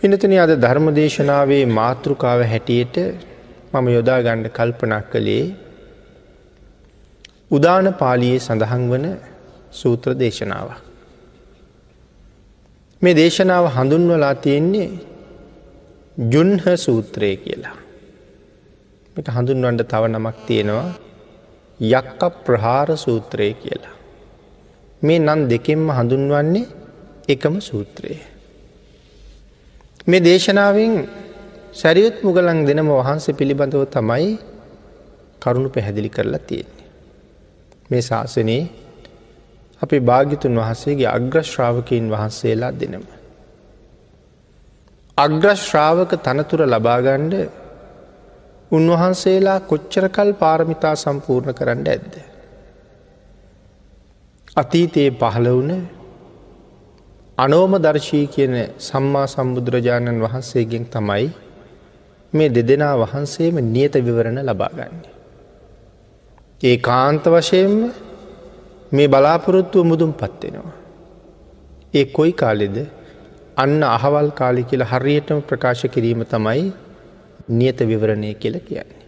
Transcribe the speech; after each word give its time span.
පිනතුන 0.00 0.32
අද 0.34 0.52
ධර්ම 0.56 0.86
දේශනාවේ 0.94 1.64
මාතෘකාව 1.70 2.40
හැටියට 2.42 2.96
මම 3.72 3.86
යොදා 3.88 4.20
ගණ්ඩ 4.20 4.48
කල්පනක් 4.48 5.04
කළේ 5.12 5.44
උදාන 7.50 7.86
පාලියේ 7.92 8.38
සඳහන් 8.38 8.84
වන 8.90 9.04
සූත්‍ර 9.72 10.10
දේශනාව. 10.14 10.68
මේ 13.02 13.14
දේශනාව 13.14 13.64
හඳුන්වලා 13.76 14.34
තියෙන්නේ 14.36 14.90
ජුන්හ 16.16 16.64
සූත්‍රය 16.76 17.30
කියලා. 17.36 17.76
එක 19.16 19.28
හඳුන්වන්ට 19.28 19.88
තව 19.92 20.02
නමක් 20.08 20.36
තියෙනවා 20.46 20.90
යක්ක 21.80 22.20
ප්‍රහාර 22.46 22.88
සූත්‍රය 22.96 23.52
කියලා. 23.54 23.96
මේ 25.02 25.18
නන් 25.18 25.40
දෙකෙන්ම 25.48 25.88
හඳුන්වන්නේ 25.90 26.66
එකම 27.28 27.54
සූත්‍රයේ. 27.60 28.39
මේ 30.10 30.20
දේශනාවෙන් 30.20 30.92
සැරියුත් 31.74 32.16
මුගලන් 32.22 32.60
දෙනම 32.66 32.88
වහන්සේ 32.90 33.34
පිළිබඳව 33.34 33.82
තමයි 33.88 34.28
කරුණු 35.42 35.68
පැහැදිලි 35.68 36.10
කරලා 36.10 36.40
තියෙන්නේ. 36.40 36.86
මේ 37.90 38.02
ශාසනයේ 38.02 38.62
අපි 39.82 39.96
භාගිතුන් 40.00 40.54
වහන්සේගේ 40.56 41.08
අග්‍රශ්‍රාවකයින් 41.08 42.06
වහන්සේලා 42.10 42.72
දෙනම. 42.72 43.04
අග්‍රශ්‍රාවක 45.18 46.12
තනතුර 46.18 46.60
ලබාගණ්ඩ 46.66 47.34
උන්වහන්සේලා 48.70 49.60
කොච්චරකල් 49.62 50.30
පාරමිතා 50.34 50.94
සම්පූර්ණ 50.96 51.54
කරන්න 51.54 51.86
ඇද්ද. 51.88 52.12
අතීතයේ 54.56 55.10
පහළ 55.12 55.48
වුණ 55.50 55.72
අනෝම 57.40 57.72
දර්ශී 57.78 58.26
කියන 58.26 58.54
සම්මා 58.80 59.26
සම්බුදුරජාණන් 59.26 60.20
වහන්සේගෙන් 60.20 60.84
තමයි 60.86 61.26
මේ 62.32 62.48
දෙදෙනා 62.48 62.94
වහන්සේම 62.96 63.56
නියත 63.66 63.94
විවරණ 64.00 64.40
ලබාගන්නේ. 64.42 65.14
ඒ 66.60 66.76
කාන්ත 66.78 67.24
වශයෙන්ම 67.26 67.74
මේ 68.92 69.08
බලාපොරොත්තුව 69.08 69.84
මුදුම් 69.84 70.12
පත්වෙනවා. 70.12 70.74
ඒ 71.94 72.04
කොයි 72.08 72.32
කාලෙද 72.34 72.76
අන්න 73.56 73.82
අහවල් 73.88 74.30
කාලි 74.32 74.64
කියලා 74.64 74.92
හරියටම 74.92 75.40
ප්‍රකාශ 75.42 75.84
කිරීම 75.86 76.22
තමයි 76.26 76.62
නියත 77.50 77.78
විවරණය 77.82 78.34
කියල 78.34 78.56
කියන්නේ. 78.60 79.00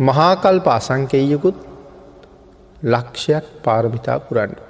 මහාකල්ප 0.00 0.66
අසංකෙයකුත් 0.68 1.58
ලක්ෂයක් 2.84 3.46
පාරමිතා 3.64 4.18
පුරන්ඩුවනේ. 4.20 4.69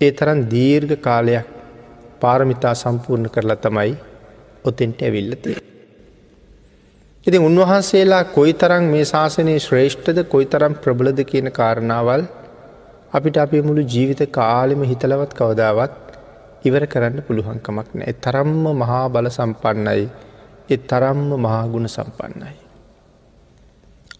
ඒ 0.00 0.10
තරන් 0.12 0.40
දීර්ඝ 0.50 0.96
කාලයක් 0.98 1.46
පාරමිතා 2.20 2.74
සම්පූර්ණ 2.74 3.28
කරලා 3.28 3.56
තමයි 3.58 3.92
ඔතෙන්ට 4.64 5.02
ඇවිල්ලතිය. 5.02 5.56
ඉතින් 7.26 7.42
උන්වහන්සේලා 7.42 8.24
කොයි 8.26 8.52
තරම් 8.54 8.84
මේ 8.86 9.04
ශාසනයේ 9.04 9.58
ශ්‍රේෂ්ඨද 9.58 10.18
කොයි 10.24 10.46
තරම් 10.46 10.74
ප්‍රබලද 10.76 11.20
කියන 11.24 11.48
කාරණාවල් 11.52 12.22
අපිට 13.12 13.36
අපේ 13.36 13.62
මුළු 13.62 13.82
ජීවිත 13.86 14.22
කාලෙම 14.30 14.82
හිතලවත් 14.82 15.32
කවදාවත් 15.34 15.96
ඉවර 16.64 16.84
කරන්න 16.86 17.18
පුළුවන්කමක් 17.22 17.88
නෑ 17.94 18.14
තරම්ම 18.20 18.64
මහා 18.74 19.02
බල 19.08 19.28
සම්පන්නයි 19.30 20.06
එ 20.68 20.76
තරම්ම 20.84 21.28
මහාගුණ 21.38 21.88
සම්පන්නයි. 21.88 22.54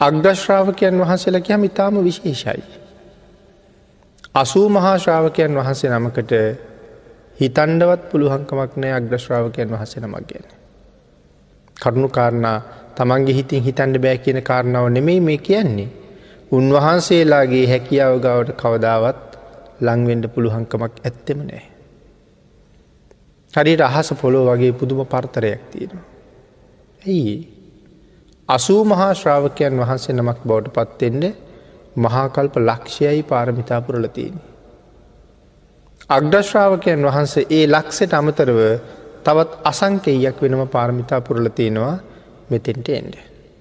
අග්‍රශ්‍රාවකයන් 0.01 0.99
වහන්සේලා 0.99 1.41
කියම 1.43 1.65
ඉතාම 1.65 2.05
විශේෂයි. 2.05 2.86
අසූ 4.37 4.69
මහාශ්‍රාවකයන් 4.69 5.55
වහන්සේ 5.55 5.91
නමකට 5.91 6.33
හිතන්ඩවත් 7.39 8.03
පුළුවන්කමක් 8.11 8.73
නෑ 8.77 8.93
අග්‍රශ්‍රාවකයන් 8.93 9.71
වහසේ 9.71 10.01
නමක් 10.01 10.27
ගැන. 10.31 10.49
කරුණු 11.77 12.09
කාරණා 12.09 12.59
තමන්ගේ 12.97 13.35
හිතින් 13.35 13.63
හිතන්ඩ 13.63 13.99
බෑ 13.99 14.19
කියන 14.19 14.41
කාරණාව 14.43 14.89
නෙමෙයි 14.89 15.21
මේ 15.21 15.39
කියන්නේ. 15.41 15.89
උන්වහන්සේලාගේ 16.53 17.65
හැකියාව 17.67 18.19
ගවට 18.19 18.59
කවදාවත් 18.63 19.25
ලංවෙන්ඩ 19.81 20.29
පුළුහංකමක් 20.29 21.01
ඇත්තෙම 21.03 21.41
නෑ. 21.43 21.65
හරියට 23.55 23.83
අහස 23.83 24.13
පොලෝ 24.21 24.45
වගේ 24.49 24.73
පුදුම 24.75 25.01
පර්තරයක් 25.07 25.65
තියෙනවා. 25.71 26.07
ඇයි 27.03 27.35
අසූ 28.49 28.81
මහා 28.85 29.13
ශ්‍රාවකයන් 29.15 29.81
වහන්සේ 29.81 30.15
නමක් 30.15 30.39
බවට 30.45 30.77
පත්තෙන්ට 30.77 31.46
මහාකල්ප 31.97 32.55
ලක්ෂයයි 32.59 33.23
පාරමිතා 33.25 33.81
පුරලතියන්නේ. 33.81 34.45
අග්‍රශ්‍රාවකයන් 36.11 37.03
වහන්සේ 37.03 37.47
ඒ 37.51 37.65
ලක්සෙට 37.67 38.13
අමතරව 38.13 38.61
තවත් 39.25 39.53
අසංකෙයක් 39.65 40.37
වෙනම 40.41 40.63
පාරමිතා 40.69 41.21
පුරල 41.21 41.49
තියෙනවා 41.51 41.97
මෙතෙන්ට 42.51 42.89
එන්ඩ. 42.91 43.15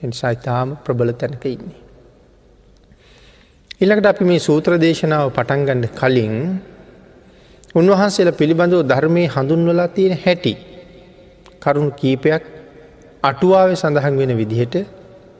එනිසා 0.03 0.31
ඉතාම 0.31 0.77
ප්‍රබල 0.77 1.11
තැනක 1.13 1.45
ඉන්නේ. 1.47 1.79
ඉළඟට 3.81 4.05
අපි 4.05 4.23
මේ 4.23 4.39
සූත්‍ර 4.39 4.71
දේශනාව 4.77 5.31
පටන්ගන්න 5.31 5.83
කලින් 5.93 6.35
උන්වහන්සේලා 7.75 8.33
පිළිබඳව 8.33 8.83
ධර්මය 8.83 9.23
හඳුන්වලා 9.27 9.87
තියෙන 9.89 10.15
හැටි 10.17 10.53
කරුණු 11.59 11.91
කීපයක් 11.93 12.43
අටුවාව 13.23 13.69
සඳහන් 13.73 14.15
වෙන 14.17 14.37
විදිහට 14.37 14.75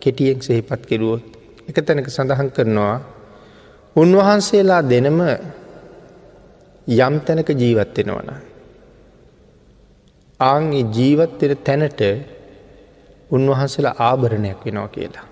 කෙටියෙන් 0.02 0.42
සෙහිපත් 0.42 0.82
කෙරුවොත් 0.84 1.35
එක 1.68 1.78
තැනක 1.82 2.08
සඳහන් 2.08 2.50
කරනවා 2.50 2.96
උන්වහන්සේලා 3.96 4.82
දෙනම 4.84 5.20
යම් 6.88 7.16
තැනක 7.20 7.50
ජීවත්වෙනවන. 7.52 8.30
ආංගේ 10.40 10.84
ජීවත්වෙන 10.92 11.58
තැනට 11.60 12.02
උන්වහන්සේලා 13.30 13.96
ආභරණයක් 14.00 14.60
වෙනවා 14.64 14.90
කියලා. 14.90 15.26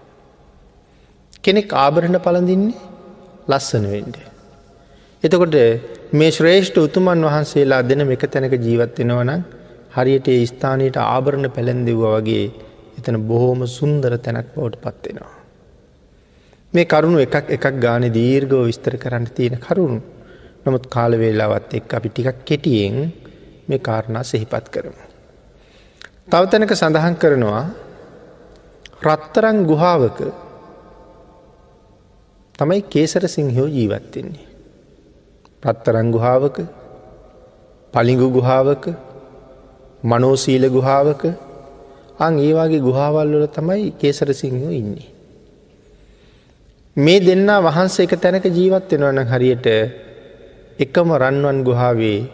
කෙනෙක් 1.44 1.70
ආභරණ 1.76 2.18
පලඳින්නේ 2.20 2.82
ලස්සන 3.48 3.86
වෙන්ඩ. 3.88 4.18
එතකොට 5.24 5.56
මේ 6.14 6.32
ශ්‍රේෂ්ඨ 6.32 6.80
උතුමන් 6.80 7.26
වහන්සේලා 7.26 7.82
දෙන 7.84 8.02
එක 8.08 8.26
තැනක 8.28 8.56
ජීවත්වෙනවනම් 8.60 9.42
හරියට 9.92 10.28
ඒ 10.30 10.42
ස්ථානයට 10.46 10.98
ආභරණ 11.04 11.48
පැළැන්දෙව්ව 11.52 12.04
වගේ 12.16 12.46
එතන 12.98 13.18
බොහෝම 13.24 13.62
සුන්දර 13.70 14.14
තැනක් 14.20 14.48
බවට 14.56 14.84
පත්වෙනවා. 14.84 15.43
මේ 16.74 16.86
කරුණු 16.86 17.20
එකක් 17.20 17.50
එකක් 17.50 17.66
ගාන 17.78 18.06
දීර්ගව 18.10 18.64
විස්තර 18.64 18.98
කරන්න 18.98 19.26
තියෙන 19.30 19.58
කරුණු 19.60 20.02
නමුත් 20.64 20.86
කාලවේලාවත් 20.88 21.74
එක් 21.74 21.92
අපි 21.92 22.10
ටිකක් 22.10 22.40
කෙටියෙන් 22.44 22.96
මේ 23.68 23.80
කාරණා 23.80 24.24
සෙහිපත් 24.24 24.66
කරමු. 24.68 25.04
තවතැනක 26.26 26.74
සඳහන් 26.74 27.16
කරනවා 27.16 27.64
රත්තරං 29.04 29.58
ගුහාවක 29.64 30.20
තමයි 32.56 32.82
කේසර 32.84 33.24
සිංහයෝ 33.28 33.68
ජීවත්වෙන්නේ. 33.68 34.46
රත්තරං 35.64 36.10
ගුහාවක 36.10 36.58
පලිගු 37.94 38.28
ගුහාවක 38.32 38.84
මනෝසීල 40.04 40.66
ගුහාවක 40.70 41.24
අං 42.18 42.34
ඒවාගේ 42.40 42.82
ගුහාවල්වල 42.82 43.46
තමයි 43.50 43.92
කේසර 43.94 44.34
සිංහෝ 44.34 44.74
ඉන්නේ. 44.74 45.13
මේ 46.96 47.20
දෙන්න 47.20 47.50
වහන්සේ 47.60 48.06
එක 48.06 48.14
තැනක 48.16 48.46
ජීවත්වෙනවන 48.48 49.26
හරියට 49.26 49.66
එකම 50.80 51.10
රන්වන් 51.14 51.64
ගුහාවේ 51.64 52.30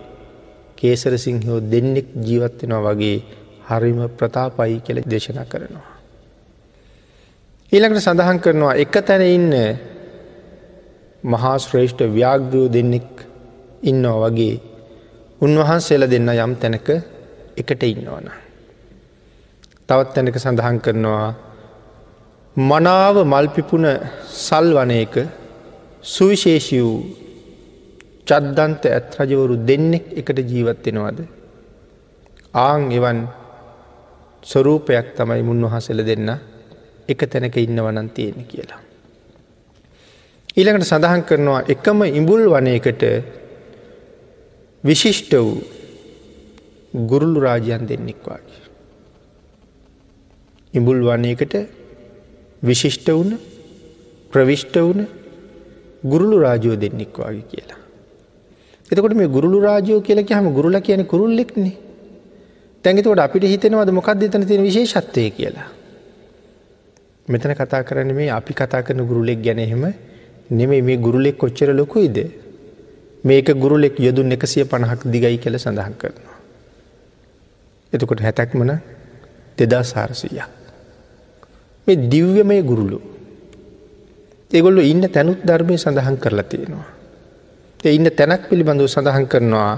කේසර 0.75 1.16
සිංහෝ 1.18 1.59
දෙන්නෙක් 1.62 2.08
ජීවත්වෙනවා 2.18 2.84
වගේ 2.90 3.24
හරිම 3.66 4.00
ප්‍රතාපයි 4.09 4.81
කෙළ 4.81 5.00
දේශනා 5.03 5.46
කරනවා. 5.46 5.96
ඊළඟට 7.72 8.02
සඳහන් 8.02 8.40
කරනවා 8.40 8.75
එක 8.75 8.94
තැන 9.00 9.24
ඉන්න 9.24 9.53
මහා 11.24 11.56
ශ්‍රේෂ්ඨ 11.58 12.03
ව්‍යාග්‍රෝ 12.09 12.68
දෙන්නෙක් 12.68 13.09
ඉන්නවා 13.81 14.19
වගේ 14.25 14.56
උන්වහන්සේල 15.42 16.04
දෙන්න 16.06 16.30
යම් 16.36 16.54
තැනක 16.56 16.88
එකට 17.56 17.84
ඉන්නවන. 17.86 18.28
තවත් 19.89 20.10
තැනක 20.13 20.36
සඳහන් 20.38 20.78
කරනවා 20.80 21.49
මනාව 22.60 23.16
මල්පිපුන 23.24 23.86
සල් 24.38 24.68
වනයක 24.76 25.16
සුවිශේෂී 26.04 26.82
වූ 26.82 27.00
චද්දන්ත 28.28 28.84
ඇත් 28.88 29.16
රජවරු 29.20 29.56
දෙන්නෙක් 29.68 30.06
එකට 30.20 30.40
ජීවත්වෙනවාද. 30.52 31.20
ආං 32.60 32.92
එවන් 32.92 33.20
ස්වරූපයක් 34.44 35.08
තමයි 35.16 35.42
මුන්වහසල 35.42 36.02
දෙන්න 36.04 36.30
එක 37.08 37.20
තැනක 37.24 37.56
ඉන්නවනන් 37.58 38.10
තියෙන 38.10 38.44
කියලා. 38.44 38.82
ඊළඟට 40.58 40.90
සඳහන් 40.92 41.24
කරනවා 41.24 41.62
එකම 41.68 42.00
ඉඹුල් 42.12 42.44
වනයකට 42.46 43.04
විශිෂ්ට 44.84 45.32
වූ 45.36 45.64
ගුරුල්ලු 46.94 47.40
රාජයන් 47.40 47.84
දෙන්නෙක් 47.88 48.24
වගේ. 48.26 48.64
ඉඹුල් 50.74 51.00
වනයකට 51.02 51.79
විශිෂ්ට 52.64 53.08
වුණ 53.10 53.38
ප්‍රවිෂ්ට 54.34 54.76
වුණ 54.78 55.08
ගුරුළු 56.04 56.40
රාජයෝ 56.40 56.76
දෙන්නෙක් 56.76 57.16
වගේ 57.16 57.44
කියලා. 57.44 57.80
එතකොට 58.92 59.14
මේ 59.14 59.28
ගුරුළු 59.28 59.60
රාජයෝ 59.62 60.02
කියලක 60.02 60.30
හම 60.30 60.52
ගුරුල 60.52 60.80
කියන 60.82 61.06
කුරුල්ලෙක්නේ 61.06 61.76
තැඟතවට 62.86 63.20
අපිට 63.20 63.44
හිතනවද 63.46 63.92
මොකක්ද 63.92 64.24
එතන 64.24 64.44
තියෙන 64.44 64.64
විශේෂත්වය 64.64 65.30
කියලා. 65.32 65.70
මෙතන 67.28 67.54
කතා 67.54 67.84
කරන 67.84 68.14
මේ 68.14 68.30
අපි 68.32 68.54
කතා 68.54 68.82
කරන 68.82 69.02
ගුරුලෙක් 69.04 69.40
ගැනහෙම 69.40 69.84
නෙමේ 70.52 70.82
මේ 70.82 70.98
ගුරුලෙක් 70.98 71.38
කොච්චර 71.38 71.74
ලොකුයිද 71.74 72.18
මේක 73.24 73.48
ගුරුලෙක් 73.56 74.00
යොදුන් 74.00 74.32
එකසිය 74.32 74.66
පණහක් 74.66 75.02
දිගයි 75.06 75.38
කළ 75.38 75.58
සඳහන් 75.58 75.96
කරනවා. 75.96 76.38
එතකොට 77.94 78.20
හැතැක්මන 78.20 78.72
දෙදා 79.58 79.84
සාරසීයක්. 79.86 80.59
මේ 81.89 82.01
දිව්‍යමය 82.07 82.62
ගුරුලු. 82.63 83.00
ඒගොල්ලු 84.51 84.81
ඉන්න 84.83 85.03
තැනුත් 85.09 85.41
ධර්මය 85.41 85.75
සඳහන් 85.75 86.18
කරලා 86.18 86.45
තියෙනවා. 86.45 86.88
ඒ 87.80 87.94
ඉන්න 87.94 88.07
තැනක් 88.12 88.44
පිළිබඳව 88.50 88.88
සඳහන් 88.88 89.25
කරනවා 89.27 89.71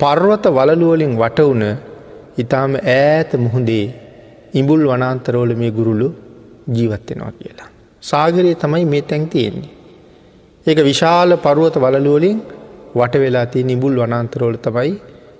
පර්වත 0.00 0.44
වලලුවලින් 0.48 1.14
වටවුන 1.14 1.62
ඉතාම 2.38 2.72
ඈත 2.76 3.30
මුහුදේ 3.36 3.86
ඉඹුල් 4.54 4.82
වනාන්තරෝල 4.84 5.50
මේ 5.54 5.70
ගුරුලු 5.70 6.08
ජීවත්වෙනවා 6.68 7.32
කියලා. 7.32 7.70
සාගරයේ 8.02 8.56
තමයි 8.56 8.84
මේ 8.84 9.02
තැන් 9.02 9.24
තියෙන්නේ. 9.28 9.74
ඒක 10.66 10.78
විශාල 10.82 11.30
පරුවත 11.38 11.76
වලලුවලින් 11.76 12.38
වට 12.94 13.14
වෙලා 13.16 13.46
තිය 13.46 13.64
නිබුල් 13.64 13.96
වනාන්තරෝල 13.96 14.56
තමයි 14.58 14.92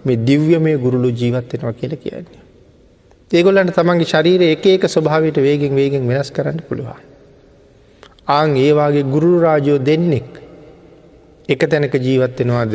මේ 0.05 0.23
දිව්‍ය 0.29 0.59
මේ 0.59 0.77
ගුරුලු 0.79 1.09
ජීවත්වෙනවා 1.13 1.73
කියල 1.73 1.95
කියන්නේ. 1.97 2.46
ඒගොල්ලන්න 3.31 3.71
තමන්ගේ 3.71 4.07
ශරීර 4.07 4.43
එක 4.45 4.67
එක 4.69 4.85
ස්වභාවට 4.87 5.39
වේගෙන් 5.39 5.73
වේගෙන් 5.75 6.05
වෙනස් 6.07 6.31
කරන්න 6.31 6.61
පුළුවන්. 6.63 7.01
ආං 8.29 8.55
ඒවාගේ 8.57 9.03
ගුරු 9.05 9.33
රාජයෝ 9.41 9.79
දෙන්නෙක් 9.81 10.31
එක 11.49 11.67
තැනක 11.67 11.95
ජීවත්වෙනවාද 11.99 12.75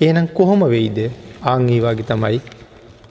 ඒනම් 0.00 0.26
කොහොම 0.30 0.66
වෙයිද 0.66 0.98
ආංගේ 1.44 1.80
වගේ 1.80 2.08
තමයි 2.10 2.40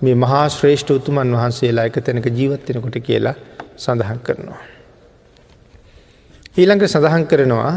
මේ 0.02 0.16
මහා 0.18 0.44
ශ්‍රේෂ්ඨ 0.50 0.92
උතුමන් 0.92 1.34
වහන්සේලා 1.34 1.86
එක 1.86 1.98
තැනක 2.02 2.28
ජීවත්වෙනකොට 2.30 3.00
කියලා 3.00 3.36
සඳහන් 3.78 4.20
කරනවා. 4.20 4.62
ඊළඟ 6.56 6.86
සඳහන් 6.86 7.26
කරනවා 7.26 7.76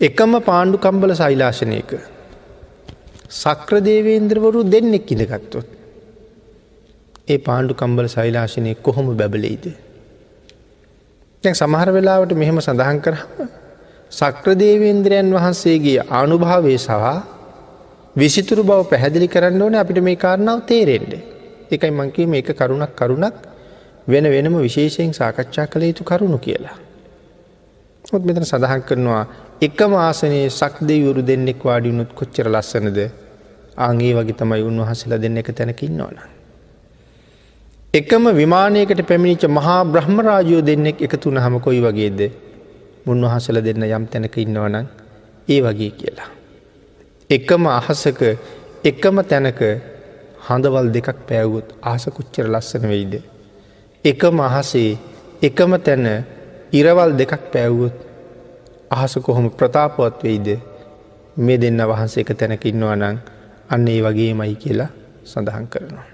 එකම 0.00 0.32
පාණ්ඩු 0.42 0.78
කම්බල 0.78 1.14
සෛලාශනයක 1.16 1.92
සක්‍රදේවේන්ද්‍රවරු 3.34 4.60
දෙන්නෙක් 4.70 5.08
ඉඳගත්තොත් 5.10 5.81
ඒ 7.28 7.38
පාණ්ඩු 7.38 7.74
කම්බල 7.74 8.06
සෛලාශනය 8.08 8.74
කොහොම 8.76 9.06
බැබලෙයිද. 9.14 9.66
දැන් 11.42 11.54
සමහර 11.54 11.88
වෙලාවට 11.90 12.32
මෙහෙම 12.34 12.58
සඳහන් 12.58 12.98
කරහම 13.00 13.50
සක්‍රදේවේන්ද්‍රයන් 14.12 15.30
වහන්සේගේ 15.32 16.00
ආනුභාවේ 16.10 16.78
සවා 16.78 17.18
විසිතුරු 18.16 18.64
බව 18.64 18.80
පැහැදිලි 18.84 19.28
කරන්න 19.28 19.62
ඕන 19.62 19.74
අපිට 19.74 20.00
මේ 20.00 20.16
කාරණාව 20.16 20.60
තේරෙන්ඩ. 20.64 21.12
එකයි 21.70 21.92
මංකේ 21.92 22.26
මේක 22.26 22.50
කරුණක් 22.52 22.92
කරුණක් 22.94 23.36
වෙන 24.06 24.24
වෙනම 24.26 24.56
විශේෂයෙන් 24.58 25.12
සාකච්ඡා 25.12 25.66
කළ 25.66 25.84
යුතු 25.84 26.04
කරුණු 26.04 26.38
කියලා. 26.38 26.76
ඔත් 28.04 28.22
මෙතන 28.22 28.44
සඳහන් 28.44 28.82
කරනවා 28.82 29.24
එකම 29.62 29.92
ආසනයේ 30.00 30.50
සක්දෙවරු 30.50 31.22
දෙන්නෙක් 31.22 31.60
වාඩියුණුත් 31.62 32.10
කොච්චර 32.12 32.46
ලස්සනද 32.48 32.98
ආගේ 33.78 34.12
වගේ 34.12 34.34
තමයි 34.34 34.62
උන්වහසලා 34.64 35.18
දෙන්න 35.18 35.38
එක 35.38 35.50
තැනකින්න 35.52 36.00
ඕන. 36.00 36.41
එකම 37.94 38.24
විමානයකට 38.32 39.00
පැමිණිච 39.04 39.44
මහා 39.48 39.84
බ්‍රහ්මරාජයෝ 39.84 40.60
දෙන්නෙක් 40.66 41.02
එකතුන 41.02 41.36
හම 41.36 41.60
කොයි 41.60 41.80
වගේද 41.80 42.20
මුන්වහසල 43.06 43.58
දෙන්න 43.60 43.84
යම් 43.86 44.04
තැනක 44.06 44.36
ඉන්නවනං 44.38 44.86
ඒ 45.48 45.60
වගේ 45.60 45.90
කියලා. 45.90 46.30
එකම 47.30 47.66
අහසක 47.68 48.20
එකම 48.84 49.16
තැනක 49.30 49.60
හඳවල් 50.46 50.88
දෙකක් 50.94 51.18
පැවුත් 51.28 51.66
ආස 51.82 52.08
කුච්චර 52.08 52.48
ලස්සන 52.48 52.88
වෙයිද. 52.88 53.14
එකම 54.04 54.40
අහසේ 54.40 54.96
එකම 55.42 55.76
තැන 55.78 56.24
ඉරවල් 56.72 57.12
දෙකක් 57.12 57.52
පැව්වුත් 57.52 57.96
අහස 58.90 59.18
කොහොම 59.20 59.50
ප්‍රතාපවත් 59.50 60.24
වෙයිද 60.24 60.48
මේ 61.36 61.60
දෙන්න 61.60 61.84
වහන්සේ 61.84 62.24
එක 62.24 62.32
තැනකින්නවා 62.38 62.96
නං 62.96 63.20
අන්න 63.68 63.88
ඒ 63.88 64.00
වගේ 64.00 64.32
මයි 64.34 64.56
කියලා 64.56 64.90
සඳහන් 65.24 65.68
කරනවා. 65.68 66.11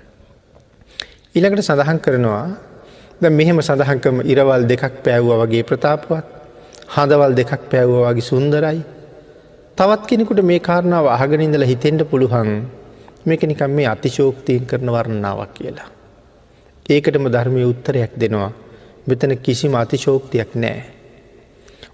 ඊළඟට 1.38 1.62
සඳහන් 1.62 1.99
කරනවා 2.00 2.46
ද 3.20 3.31
මෙහෙම 3.31 3.58
සඳහන්කම 3.61 4.17
ඉරවල් 4.25 4.62
දෙකක් 4.67 4.94
පැව්ව 5.05 5.29
වගේ 5.40 5.62
ප්‍රතාපවත් 5.62 6.26
හඳවල් 6.94 7.32
දෙකක් 7.32 7.52
පැව්ව 7.70 7.93
වගේ 8.02 8.25
සුන්දරයි 8.25 8.81
තවත් 9.79 10.02
කෙනෙකුට 10.05 10.43
මේ 10.43 10.58
කාරණාව 10.61 11.06
අහගනින්දල 11.08 11.64
හිතෙන්ට 11.64 12.02
පුළුවන් 12.05 12.50
මේක 13.25 13.43
නිකම් 13.44 13.70
මේ 13.70 13.87
අතිශෝක්තියෙන් 13.87 14.67
කරන 14.67 14.88
වරණාවක් 14.88 15.50
කියලා. 15.55 15.88
ඒකටම 16.87 17.26
ධර්මය 17.29 17.62
උත්තරයක් 17.64 18.12
දෙනවා 18.17 18.50
මෙතන 19.06 19.32
කිසිම 19.38 19.75
අතිශෝක්තියක් 19.76 20.50
නෑ. 20.56 20.82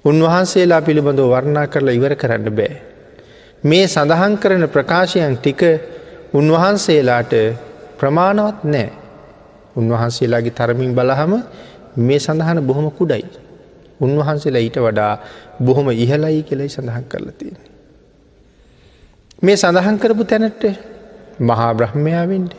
උන්වහන්සේලා 0.04 0.80
පිළිබඳව 0.80 1.28
වර්ණා 1.28 1.66
කරලා 1.66 1.94
ඉවර 1.94 2.14
කරන්න 2.16 2.48
බෑ. 2.50 2.74
මේ 3.64 3.84
සඳහන් 3.86 4.34
කරන 4.38 4.64
ප්‍රකාශයන් 4.68 5.36
ටික 5.36 5.62
උන්වහන්සේලාට 6.32 7.32
ප්‍රමාණවත් 7.98 8.60
නෑ. 8.66 9.03
උන්වහන්සේලාගේ 9.76 10.52
තරමින් 10.52 10.94
බලහම 10.94 11.32
මේ 11.98 12.18
සඳහන 12.18 12.60
බොහොම 12.62 12.90
කුඩයි. 12.90 13.24
උන්වහන්සේලා 14.00 14.60
ඊට 14.60 14.78
වඩා 14.78 15.12
බොහොම 15.60 15.90
ඉහලයි 15.92 16.42
කෙලයි 16.42 16.68
සඳහන් 16.68 17.04
කරලතියෙන. 17.04 17.58
මේ 19.42 19.56
සඳහන් 19.56 19.98
කරපු 19.98 20.24
තැනට 20.24 20.64
මහා 21.40 21.72
බ්‍රහ්මයාවෙන්ට 21.74 22.54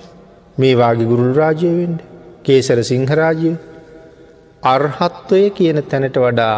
මේ 0.57 0.75
වාගේ 0.75 1.05
ගුරුල් 1.05 1.33
රාජයවෙන්ට 1.33 1.99
කේසර 2.43 2.79
සිංහරාජය 2.83 3.51
අර්හත්වය 4.63 5.41
කියන 5.51 5.79
තැනට 5.83 6.17
වඩා 6.17 6.55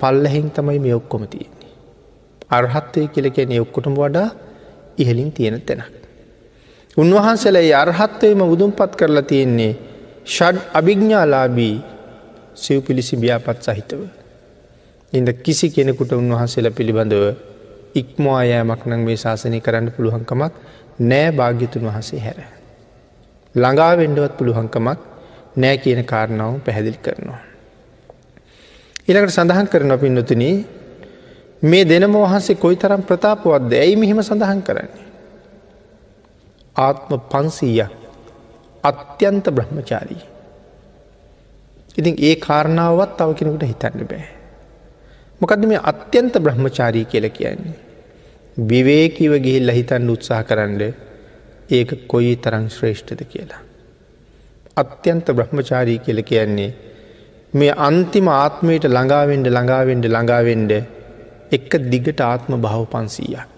පල්ලහෙන් 0.00 0.50
තමයි 0.50 0.78
මේ 0.78 0.94
ඔක්කොම 0.94 1.26
තියෙන්නේ. 1.26 1.70
අර්හත්වය 2.50 3.08
කියල 3.08 3.26
කියන 3.30 3.52
ඔක්කොටම 3.60 3.94
වඩා 3.94 4.28
ඉහලින් 4.98 5.30
තියෙන 5.32 5.60
තැනක්. 5.60 5.94
උන්වහන්සේලා 6.96 7.80
අර්හත්වයම 7.80 8.40
උදුම් 8.44 8.72
පත් 8.72 8.92
කරලා 8.96 9.22
තියෙන්නේ 9.22 9.72
ෂඩ් 10.26 10.56
අභිග්ඥාලාබී 10.74 11.74
සිව් 12.54 12.82
පිලිසි 12.82 13.16
බ්‍යාපත් 13.16 13.62
සහිතව. 13.62 14.00
ඉද 15.12 15.28
කිසි 15.40 15.70
කෙනෙකුට 15.70 16.12
උන්වහන්සේලා 16.12 16.70
පිළිබඳව 16.70 17.24
ඉක්මවා 17.94 18.42
යෑමක් 18.44 18.82
නං 18.86 19.00
මේ 19.00 19.16
ශාසනය 19.16 19.60
කරන්න 19.60 19.90
පුළුවන්කමක් 19.90 20.52
නෑ 21.02 21.30
භාග්‍යතුන් 21.32 21.86
වහසේ 21.86 22.20
හැර. 22.20 22.38
ළඟා 23.54 23.92
වෙන්ඩුවත් 23.96 24.34
පුළුවන්කමක් 24.38 24.98
නෑ 25.56 25.76
කියන 25.78 26.04
කාරණාව 26.04 26.60
පැහැදිලි 26.60 26.98
කරනවා. 26.98 27.40
ඉළඟට 29.08 29.32
සඳහන් 29.32 29.66
කරන 29.66 29.98
පින්නතුන 29.98 30.44
මේ 31.62 31.84
දෙනම 31.84 32.14
වහන්සේ 32.14 32.56
කොයි 32.56 32.76
තරම් 32.76 33.02
ප්‍රතාපවත්ද 33.02 33.72
ඇයි 33.74 33.96
මෙහෙම 33.96 34.22
සඳහන් 34.22 34.62
කරන්නේ. 34.62 35.06
ආත්ම 36.76 37.18
පන්සීය 37.26 37.99
අත්‍යන්ත 38.84 39.46
බ්‍රහ්මචාරී. 39.50 40.22
ඉතින් 41.96 42.14
ඒ 42.18 42.34
කාරණාවත් 42.38 43.16
තව 43.16 43.34
කෙනෙකුට 43.34 43.64
හිතන්න 43.64 44.06
බෑ. 44.06 44.28
මොකද 45.40 45.64
මේ 45.66 45.80
අත්‍යන්ත 45.84 46.34
බ්‍රහ්මචාරී 46.38 47.04
කියල 47.04 47.26
කියන්නේ. 47.30 47.78
විවේකිව 48.56 49.32
ගිහිල්ල 49.38 49.70
හිතන්න 49.70 50.10
උත්සාහ 50.10 50.42
කරන්න 50.42 50.80
ඒක 51.70 51.90
කොයි 52.06 52.36
තරං 52.36 52.66
ශ්‍රේෂ්ඨද 52.68 53.22
කියලා. 53.24 53.62
අත්‍යන්ත 54.76 55.26
බ්‍රහ්මචාරී 55.32 55.98
කියල 55.98 56.22
කියන්නේ 56.22 56.70
මේ 57.54 57.72
අන්තිම 57.80 58.26
ආත්මයට 58.30 58.84
ළඟාවෙන්ඩ 58.86 59.46
ළඟාවෙන්ඩ 59.48 60.04
ළඟාවෙන්ඩ 60.06 60.72
එක්ක 61.52 61.72
දිගට 61.92 62.20
ආත්ම 62.22 62.52
භාව 62.60 62.84
පන්සීයක්. 62.86 63.48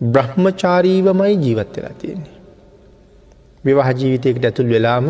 බ්‍රහ්මචාරීවමයි 0.00 1.34
ජීවත් 1.36 1.74
වෙලා 1.76 1.96
තියෙන්නේ. 1.98 2.39
විවාහ 3.64 3.90
ජීවිතයකට 3.92 4.44
ඇතුල් 4.44 4.68
වෙලාම 4.68 5.06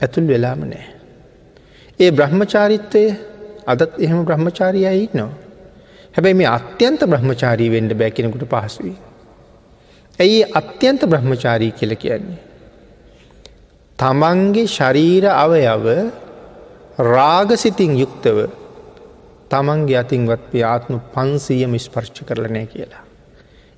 ඇතුල් 0.00 0.26
වෙලාම 0.26 0.60
නෑ. 0.64 0.86
ඒ 2.00 2.10
බ්‍රහ්මචාරිත්වය 2.10 3.04
අදත් 3.66 3.92
එහෙම 3.98 4.24
බ්‍රහ්මචාරියයි 4.24 5.08
නවා. 5.14 5.32
හැබැයි 6.14 6.34
මේ 6.34 6.48
අත්‍යන්ත 6.48 7.00
බ්‍රහ්මචාරී 7.04 7.70
වෙන්ඩ 7.70 7.92
බැකිනෙකුට 7.94 8.44
පහසුවී. 8.46 8.96
ඇයි 10.18 10.42
අත්‍යන්ත 10.52 11.00
බ්‍රහ්මචාරී 11.04 11.72
කියල 11.72 11.94
කියන්නේ. 11.96 12.42
තමන්ගේ 13.98 14.66
ශරීර 14.68 15.24
අවයව 15.34 15.86
රාගසිතින් 17.08 17.98
යුක්තව 17.98 18.38
තමන්ගේ 19.50 19.98
අතින්වත් 19.98 20.52
ආත්ම 20.64 21.00
පන්සීයම 21.14 21.74
ස්පර්ච්ච 21.78 22.26
කරලනෑ 22.28 22.66
කියලා. 22.66 23.04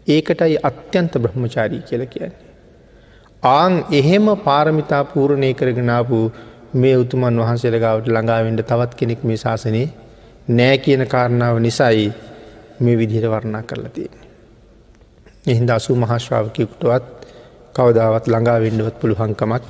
ඒකටයි 0.06 0.58
අත්‍යන්ත 0.62 1.12
බ්‍රහ්මචාරී 1.18 1.82
කියල 1.82 2.04
කියන්නේ. 2.06 2.45
ආං 3.43 3.85
එහෙම 3.93 4.26
පාරමිතා 4.38 5.05
පූරණය 5.07 5.55
කරගෙනාපු 5.55 6.19
මේ 6.75 6.97
උතුමන් 6.97 7.38
වහන්සේල 7.38 7.76
ගවට 7.76 8.09
ළඟාවෙන්ට 8.09 8.62
තවත් 8.62 8.95
කෙනෙක් 8.95 9.25
මේ 9.25 9.37
ශාසනයේ 9.37 9.88
නෑ 10.50 10.78
කියන 10.78 11.02
කාරණාව 11.07 11.59
නිසයි 11.59 12.12
මේ 12.81 12.97
විදිහට 12.97 13.26
වර්ණා 13.26 13.62
කරලා 13.62 13.90
තියෙන්නේ. 13.90 14.25
එහින්ද 15.47 15.71
අසු 15.71 15.97
මහශ්‍රාවකයකුටවත් 15.97 17.05
කවදාවත් 17.75 18.26
ළඟා 18.26 18.59
වෙන්ඩුවත් 18.61 18.97
පුළුවන්කමක් 19.00 19.64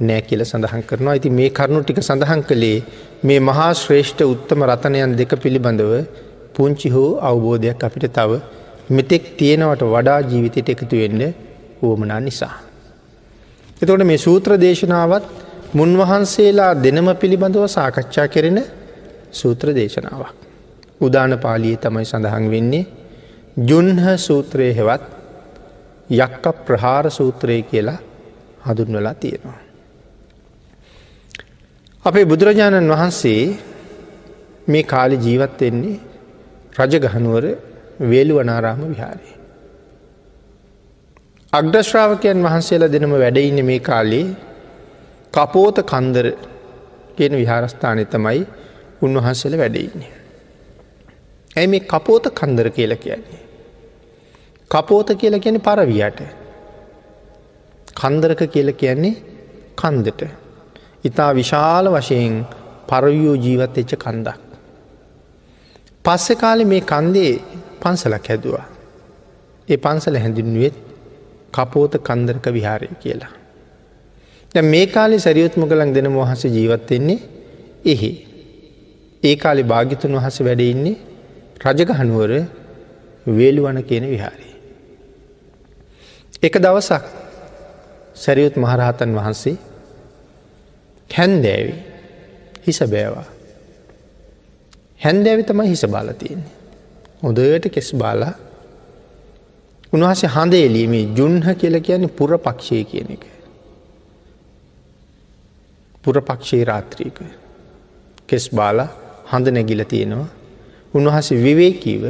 නෑ 0.00 0.22
කියල 0.22 0.44
සඳහන් 0.44 0.82
කරනවා 0.84 1.12
ඇති 1.12 1.30
මේ 1.30 1.50
කරුණු 1.50 1.82
ටික 1.82 2.00
සඳහන් 2.00 2.42
කළේ 2.44 2.78
මේ 3.22 3.40
මහා 3.40 3.72
ශ්‍රේෂ්ඨ 3.74 4.22
උත්තම 4.24 4.62
රතනයන් 4.64 5.16
දෙක 5.16 5.32
පිළිබඳව 5.38 5.92
පුංචි 6.54 6.88
හෝ 6.88 7.10
අවබෝධයක් 7.22 7.84
අපිට 7.84 8.08
තව 8.12 8.40
මෙතෙක් 8.90 9.24
තියෙනවට 9.36 9.84
වඩා 9.86 10.20
ජීවිතයට 10.22 10.68
එකතු 10.68 10.96
වෙන්න 10.96 11.22
වුවමනා 11.82 12.20
නිසා. 12.20 12.67
එතකොට 13.82 14.04
මේ 14.04 14.18
සූත්‍ර 14.18 14.50
දේශනාවත් 14.58 15.24
මුන්වහන්සේලා 15.74 16.72
දෙනම 16.76 17.08
පිළිබඳව 17.14 17.64
සාකච්ඡා 17.68 18.28
කෙරෙන 18.28 18.58
සූත්‍ර 19.32 19.68
දේශනාවක්. 19.72 20.34
උදාන 21.00 21.32
පාලිය 21.38 21.76
තමයි 21.76 22.04
සඳහන් 22.04 22.46
වෙන්නේ 22.50 22.86
ජුන්හ 23.60 24.02
සූත්‍රය 24.18 24.68
හෙවත් 24.72 25.04
යක්ක 26.10 26.44
ප්‍රහාර 26.66 27.04
සූත්‍රය 27.10 27.62
කියලා 27.62 27.98
හඳුන්වලා 28.66 29.14
තියෙනවා. 29.14 29.58
අපේ 32.04 32.24
බුදුරජාණන් 32.24 32.90
වහන්සේ 32.90 33.42
මේ 34.68 34.82
කාලි 34.84 35.16
ජීවත් 35.18 35.60
වෙන්නේ 35.60 36.00
රජගහනුවර 36.78 37.44
වේලු 38.02 38.34
වනාරාම 38.34 38.80
විහාරය. 38.88 39.37
අග්‍රශ්‍රාවකයන් 41.52 42.42
වහන්සේලා 42.44 42.92
දෙනම 42.92 43.12
වැඩඉන්න 43.14 43.64
මේ 43.64 43.80
කාලේ 43.80 44.24
කපෝත 45.34 45.78
කන්දර 45.82 46.26
කියන 47.16 47.32
විහාරස්ථානය 47.32 48.04
තමයි 48.04 48.40
උන්වහන්සේල 49.02 49.54
වැඩඉන්නේ. 49.58 50.10
ඇයි 51.56 51.68
මේ 51.68 51.80
කපෝත 51.82 52.26
කන්දර 52.30 52.68
කියල 52.70 52.92
කියන්නේ. 52.96 53.40
කපෝත 54.70 55.08
කියල 55.14 55.38
කියන 55.38 55.60
පරවියට. 55.60 56.20
කන්දරක 57.96 58.42
කියල 58.46 58.72
කියන්නේ 58.74 59.14
කන්දට. 59.74 60.20
ඉතා 61.04 61.30
විශාල 61.34 61.88
වශයෙන් 61.90 62.44
පරවියෝ 62.86 63.36
ජීවත් 63.36 63.78
එච්ච 63.78 63.94
කන්දක්. 63.96 64.40
පස්සෙ 66.04 66.34
කාලෙ 66.34 66.64
මේ 66.64 66.82
කන්දේ 66.82 67.32
පන්සලක් 67.80 68.28
හැදවා. 68.28 68.66
ඒ 69.68 69.76
පන්සල 69.78 70.16
හැඳින්ුවෙත් 70.16 70.87
කපෝත 71.52 71.92
කන්දරක 71.98 72.46
විහාරය 72.52 72.88
කියලා. 73.00 73.32
මේ 74.54 74.86
කාලේ 74.88 75.18
සැරියුත්ම 75.18 75.62
කළන් 75.64 75.94
දෙන 75.94 76.08
වහස 76.10 76.44
ජීවත්වෙන්නේ 76.46 77.18
එහි. 77.84 78.10
ඒ 79.22 79.36
කාලි 79.36 79.62
භාගිතුන් 79.64 80.16
වහස 80.16 80.38
වැඩඉන්නේ 80.40 80.96
රජගහනුවර 81.64 82.32
වේලුවන 83.28 83.82
කියන 83.84 84.04
විහාරී. 84.06 84.54
එක 86.42 86.54
දවසක් 86.56 87.04
සැරියුත් 88.14 88.56
මහරහතන් 88.56 89.10
වහන්සේ 89.14 89.56
හැන්දෑවි 91.10 91.74
හිස 92.66 92.80
බෑවා. 92.84 93.28
හැන්දෑවි 95.00 95.42
තමයි 95.42 95.68
හිස 95.68 95.84
බාලතියන්නේ. 95.86 96.52
හොදට 97.22 97.68
කෙස් 97.70 97.90
බාලා 97.94 98.34
උන්වහසේ 99.92 100.30
හඳ 100.36 100.54
එලීමේ 100.68 101.04
ජුන්හ 101.18 101.48
කියල 101.60 101.76
කියන්නේ 101.80 102.16
පුර 102.18 102.30
පක්ෂය 102.38 102.84
කියන 102.84 103.10
එක. 103.16 103.24
පුරපක්ෂයේ 106.04 106.64
රාත්‍රීක 106.64 107.18
කෙස් 108.26 108.44
බාලා 108.50 108.88
හඳ 109.30 109.54
නැගිල 109.56 109.82
තියෙනවා 109.92 110.28
උන්වහස 110.94 111.28
විවේකීව 111.46 112.04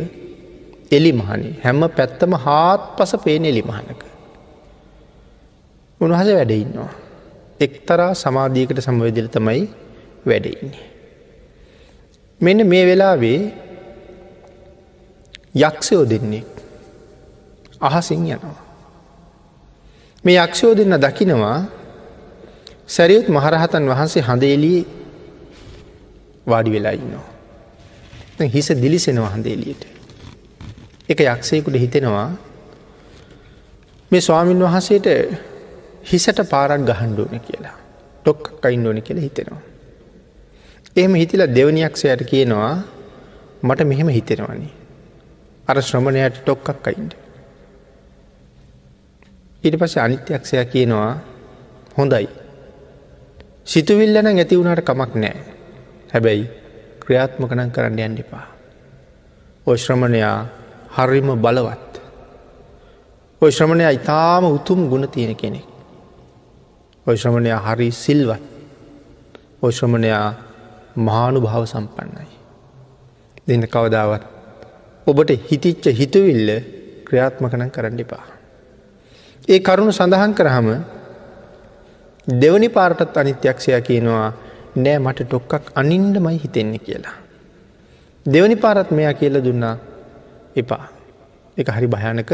එලි 0.90 1.12
මහනේ 1.12 1.54
හැම 1.64 1.80
පැත්තම 1.98 2.32
හාත් 2.46 2.82
පස 2.96 3.12
පේන 3.24 3.44
එලි 3.44 3.62
මහනක. 3.62 4.02
උන්වහස 6.00 6.28
වැඩඉන්නවා. 6.38 6.92
එක්තරා 7.60 8.12
සමාධියකට 8.14 8.80
සමවදිල 8.80 9.28
තමයි 9.36 9.62
වැඩඉන්නේ. 10.26 10.84
මෙන්න 12.40 12.60
මේ 12.66 12.84
වෙලාවේ 12.86 13.40
යක්ෂයෝ 15.56 16.04
දෙන්නේ 16.10 16.44
අහසින් 17.80 18.26
යනවා. 18.26 18.58
මේ 20.24 20.36
යක්ෂයෝ 20.36 20.76
දෙන්න 20.76 20.94
දකිනවා 20.96 21.58
සැරියුත් 22.86 23.28
මහරහතන් 23.28 23.84
වහන්සේ 23.88 24.22
හඳේලී 24.22 24.80
වාඩි 26.46 26.70
වෙලා 26.72 26.92
ඉන්නවා. 26.92 27.26
හිස 28.46 28.68
දිලිසෙනවා 28.82 29.30
හඳේලියට. 29.30 29.82
එක 31.08 31.20
යක්ෂයකුට 31.22 31.76
හිතෙනවා 31.76 32.28
මේ 34.10 34.20
ස්වාමීන් 34.20 34.60
වහන්සේට 34.60 35.06
හිසට 36.12 36.40
පාරක් 36.50 36.80
ගහන්ඩුවන 36.82 37.40
කියලා. 37.40 37.76
ටොක් 38.24 38.64
අයින්න 38.64 38.86
ඕන 38.86 39.02
කියලා 39.02 39.22
හිතෙනවා. 39.22 39.62
එහෙම 40.96 41.14
හිතිල 41.14 41.42
දෙවනියක්ෂයට 41.54 42.22
කියනවා 42.30 42.74
මට 43.62 43.80
මෙහෙම 43.84 44.08
හිතෙනවනි. 44.08 44.70
අර 45.68 45.82
ශ්‍රමණයට 45.82 46.42
ටොක්කක් 46.42 46.86
අයින්ට. 46.86 47.27
ඊට 49.64 49.78
පස 49.78 49.96
අනිත්‍යක්ෂය 49.98 50.64
කියනවා 50.64 51.10
හොඳයි 51.98 52.28
සිතුවිල්ලන 53.64 54.26
ඇති 54.26 54.56
වුණට 54.58 54.80
කමක් 54.80 55.14
නෑ. 55.14 55.40
හැබැයි 56.12 56.44
ක්‍රියාත්මකනන් 57.02 57.70
කරන්න 57.70 57.98
යන්න 58.04 58.20
එපා. 58.22 58.46
ඔය 59.66 59.76
ශ්‍රමණයා 59.76 60.36
හරිම 60.96 61.28
බලවත්. 61.36 62.00
ඔය 63.42 63.50
ශ්‍රමණය 63.52 63.84
ඉතාම 63.90 64.44
උතුම් 64.46 64.88
ගුණ 64.88 65.08
තියෙන 65.08 65.36
කෙනෙක්. 65.36 65.68
ඔය 67.06 67.16
ශ්‍රමණයා 67.16 67.60
හරි 67.66 67.90
සිල්වත්. 67.92 68.42
ඔය 69.62 69.72
ශ්‍රමණයා 69.72 70.26
මහානු 70.96 71.40
භාව 71.40 71.64
සම්පන්නයි. 71.66 72.32
දෙන්න 73.48 73.68
කවදාවත් 73.68 74.24
ඔබට 75.06 75.30
හිතිච්ච 75.50 75.84
හිතුවිල්ල 76.00 76.50
ක්‍රියාත්මකනන් 77.06 77.70
කරන්න 77.70 78.00
එපා. 78.00 78.37
ඒ 79.48 79.60
කරුණු 79.60 79.92
සඳහන් 79.92 80.32
කරහම 80.34 80.66
දෙවනි 82.28 82.68
පාරටත් 82.68 83.16
අනිත්‍යක්ෂය 83.16 83.72
කියනවා 83.80 84.26
නෑ 84.76 84.98
මට 84.98 85.24
ටොක්කක් 85.24 85.72
අනින්ඩ 85.74 86.16
මයි 86.20 86.38
හිතෙන්නේ 86.42 86.78
කියලා. 86.78 87.16
දෙවනි 88.26 88.56
පාරත් 88.56 88.90
මෙයා 88.90 89.14
කියල 89.14 89.40
දුන්නා 89.44 89.76
එපා 90.56 90.84
එක 91.56 91.68
හරි 91.76 91.88
භයානක 91.88 92.30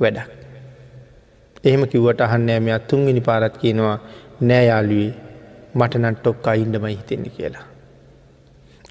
වැඩක්. 0.00 0.28
එහෙම 1.64 1.82
කිව්වට 1.86 2.20
අහන්නෑ 2.20 2.60
මෙ 2.60 2.72
අත්තුන්ගනි 2.72 3.20
පාරත් 3.20 3.58
කියනවා 3.58 3.98
නෑයාලුවී 4.40 5.12
මටනන් 5.74 6.16
ටොක් 6.16 6.46
අයින්ඩමයි 6.46 6.96
හිතෙන්නේ 6.96 7.34
කියලා. 7.36 7.66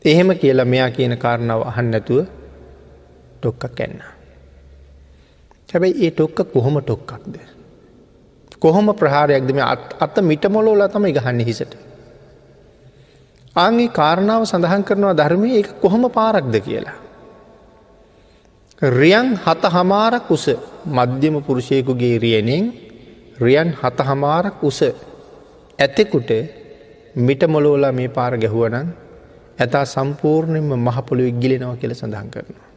එහෙම 0.05 0.35
කියලා 0.35 0.65
මෙයා 0.65 0.91
කියන 0.91 1.17
කාරණාව 1.17 1.61
අහන් 1.71 1.91
නැතුව 1.91 2.25
ටොක්ක 3.39 3.63
කැන්න. 3.77 4.03
හැබැයි 5.69 6.05
ඒ 6.05 6.11
ටොක්ක 6.11 6.37
කොහොම 6.53 6.75
ටොක්කක්ද. 6.81 7.52
කොහොම 8.63 8.87
ප්‍රහාරයක්දම 8.93 9.59
අත්ත 9.99 10.15
මිටමොලෝලා 10.23 10.89
තම 10.89 11.05
ගහන්න 11.11 11.39
හිසට. 11.41 11.73
ආගේ 13.55 13.89
කාරණාව 13.91 14.43
සඳහන් 14.43 14.83
කරනවා 14.83 15.15
ධර්මය 15.15 15.49
ඒ 15.51 15.63
කොහොම 15.81 16.03
පාරක්ද 16.09 16.55
කියලා. 16.59 16.97
රියන් 18.81 19.27
හත 19.37 19.63
හමාරක් 19.67 20.27
උස 20.29 20.45
මධ්‍යම 20.87 21.35
පුරුෂයකුගේ 21.41 22.17
රියනෙන් 22.17 22.65
රියන් 23.39 23.69
හත 23.73 23.97
හමාරක් 24.01 24.63
උස 24.63 24.79
ඇතෙකුට 25.79 26.31
මිටමොලෝලා 27.17 27.91
මේ 27.91 28.09
පාර 28.09 28.33
ගැහුවනන් 28.37 28.87
ඇතා 29.59 29.85
සම්පූර්ණයෙන්ම 29.87 30.71
මහපොළො 30.79 31.23
ඉගිලෙනවා 31.23 31.75
කියල 31.75 31.93
සඳහන් 31.93 32.29
කරනවා. 32.29 32.67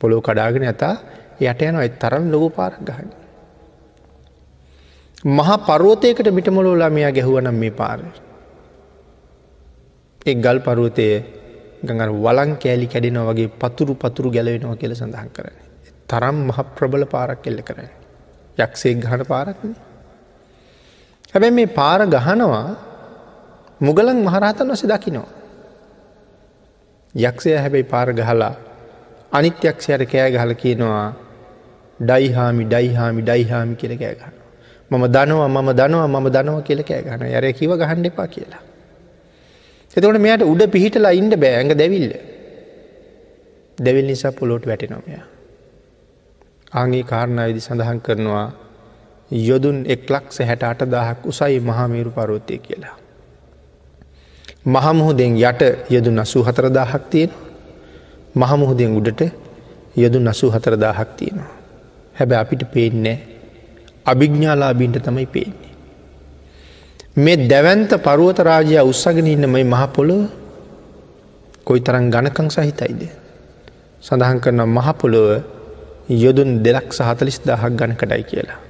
පොළොව 0.00 0.20
කඩාගෙන 0.20 0.64
ඇතා 0.64 0.94
යට 1.42 1.62
යන 1.62 1.76
ඇත් 1.76 1.94
තරම් 1.98 2.24
ලොකු 2.32 2.48
පාරක් 2.50 2.80
ගහන්න. 2.82 3.25
මහා 5.26 5.56
පරුවතයකට 5.58 6.28
මිටමොලෝ 6.30 6.74
ළමයා 6.74 7.12
ගැහුවනම් 7.12 7.54
මේ 7.54 7.70
පාර. 7.70 7.98
එක් 10.26 10.38
ගල් 10.40 10.58
පරුවතය 10.58 11.06
ගඟර 11.84 12.10
වලං 12.16 12.52
කෑලි 12.56 12.86
කැඩෙන 12.86 13.18
වගේ 13.28 13.48
පතුරු 13.60 13.94
පතුරු 13.94 14.30
ගැලවෙනවා 14.30 14.76
කියල 14.76 14.94
සඳහන් 14.94 15.30
කරන. 15.32 15.56
තරම් 16.08 16.36
මහ 16.46 16.58
ප්‍රබල 16.76 17.04
පාරක් 17.04 17.42
කෙල්ල 17.42 17.60
කරන. 17.62 17.88
යක්ෂේක් 18.58 19.00
ගහන 19.00 19.24
පාරක්න. 19.24 19.74
හැබැ 21.34 21.50
මේ 21.50 21.74
පාර 21.78 22.00
ගහනවා 22.06 22.66
මුගලන් 23.80 24.22
මහරහතන් 24.24 24.70
වස 24.70 24.84
දකිනවා. 24.84 25.28
යක්ෂය 27.14 27.50
හැබැයි 27.56 27.82
පාර 27.84 28.08
ගහලා 28.12 28.54
අනිත් 29.32 29.64
යක්ෂයට 29.64 30.08
කෑ 30.08 30.30
ගහල 30.30 30.52
කියනවා 30.54 31.06
ඩයිහාමි 32.00 32.64
ඩයිහාමි 32.64 33.22
ඩයිහාමි 33.22 33.74
කියල 33.76 33.94
කෑ 33.98 34.14
ගහන. 34.14 34.35
මම 34.90 35.04
දනවා 35.06 35.48
මම 35.48 35.70
දනවා 35.72 36.08
මම 36.08 36.26
දනව 36.28 36.62
කියල 36.62 36.80
කෑ 36.82 37.02
ගන 37.02 37.22
යර 37.28 37.52
කිව 37.52 37.70
ගහන්න 37.72 38.04
එපා 38.04 38.28
කියලා. 38.28 38.62
එතකට 39.96 40.18
මෙයට 40.18 40.42
උඩ 40.44 40.62
පිහිටලා 40.68 41.12
ඉන්ඩ 41.12 41.34
බෑඇඟ 41.36 41.72
දැවිල්ල 41.74 42.12
දැවිල් 43.78 44.06
නිසා 44.06 44.32
පොලොට 44.32 44.66
වැටෙනොමය. 44.66 45.18
ආගේ 46.72 47.02
කාරණාවිදි 47.04 47.60
සඳහන් 47.60 48.00
කරනවා 48.00 48.46
යොදුන් 49.30 49.84
එක් 49.86 50.06
ලක්ස 50.08 50.38
හැට 50.40 50.62
අටදාහක් 50.64 51.26
උසයි 51.26 51.60
මහමේරු 51.60 52.10
පරෝත්තය 52.10 52.58
කියලා. 52.58 52.96
මහමුහුදෙන් 54.66 55.36
යට 55.38 55.62
යදු 55.90 56.10
නසූ 56.12 56.42
හතරදාහක් 56.42 57.02
තියෙන 57.10 57.30
මහමුහුදෙන් 58.34 58.96
උඩට 58.96 59.22
යදු 59.96 60.18
නසූ 60.20 60.50
හතරදාහක් 60.50 61.08
තියෙනවා. 61.16 61.52
හැබැ 62.14 62.38
අපිට 62.38 62.62
පේන්නේ 62.66 63.35
අභිග්ඥාලාබීන්ට 64.06 65.02
තමයි 65.02 65.26
පේන්නේ. 65.26 65.72
මේ 67.16 67.36
දැවන්ත 67.42 67.90
පරුවත 67.98 68.38
රාජය 68.40 68.76
උත්සගෙන 68.82 69.26
ඉන්න 69.26 69.46
මයි 69.46 69.64
මහපොළොව 69.64 70.22
කොයි 71.64 71.80
තරන් 71.80 72.10
ගණකං 72.10 72.48
සහිතයිද. 72.48 73.02
සඳහන් 74.02 74.38
කරන 74.38 74.62
මහපොළොව 74.68 75.42
යොදුන් 76.08 76.62
දෙලක් 76.62 76.92
සහතලිස් 76.92 77.40
දහක් 77.40 77.72
ගණකටයි 77.72 78.22
කියලා. 78.22 78.60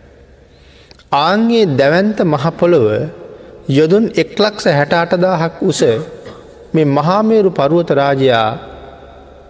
ආන්ගේ 1.13 1.67
දැවන්ත 1.71 2.19
මහපොළොව 2.25 2.87
යොදුන් 3.69 4.05
එක්ලක්ස 4.15 4.65
හැට 4.69 4.93
අටදාහක් 4.95 5.61
උස 5.63 5.83
මේ 6.73 6.87
මහාමේරු 6.89 7.51
පරුවත 7.51 7.91
රාජයා 7.93 8.49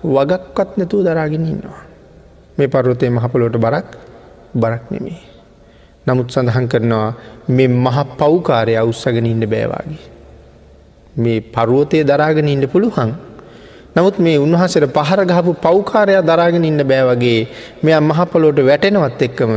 වගක්වත් 0.04 0.70
නැතුව 0.76 1.00
දරාගෙන 1.04 1.44
ඉන්නවා. 1.44 1.82
මේ 2.58 2.68
පරුවතය 2.68 3.06
මහපොලොට 3.08 3.56
බරක් 3.56 3.88
බරක් 4.54 4.84
නෙමේ. 4.90 5.35
නමුත් 6.06 6.28
සඳහන් 6.30 6.66
කරනවා 6.66 7.08
මේ 7.50 7.68
මහ 7.76 7.98
පව්කාරය 8.18 8.74
අවුස්සගෙන 8.76 9.26
ඉන්න 9.26 9.46
බෑවාගේ. 9.46 10.04
මේ 11.16 11.40
පරුවතය 11.42 12.04
දරාගෙන 12.04 12.48
ඉන්න 12.48 12.68
පුළුවන්. 12.68 13.10
නමුත් 13.96 14.18
මේ 14.18 14.36
උන්වහසට 14.36 14.86
පහර 14.92 15.20
ගහපු 15.24 15.52
පෞකාරයක් 15.56 16.20
දරාගෙන 16.22 16.64
ඉන්න 16.64 16.80
බෑවගේ 16.84 17.40
මෙය 17.82 17.94
මහපොලෝට 18.02 18.58
වැටෙනවත් 18.60 19.22
එක්කම 19.22 19.52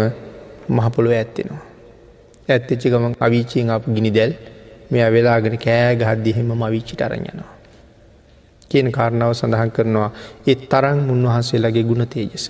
මහපොළොව 0.70 1.14
ඇත්තෙනවා. 1.14 1.62
ඇත්තච්චි 2.50 2.88
ගමන් 2.90 3.14
අවිචයෙන් 3.20 3.70
අප 3.70 3.84
ගිනි 3.88 4.12
දැල් 4.12 4.34
මෙය 4.92 5.04
වෙලාගෙන 5.08 5.58
කෑ 5.58 5.96
ගහද්දිහෙම 5.98 6.50
මවිච්චිට 6.56 7.02
අරයනවා. 7.02 7.52
කියන 8.70 8.88
කාරණාව 8.92 9.34
සඳහන් 9.34 9.72
කරනවා 9.72 10.10
ඒ 10.48 10.56
තරං 10.66 11.00
උන්වහන්සේලාගේ 11.08 11.84
ගුණ 11.84 12.08
තේජස. 12.08 12.46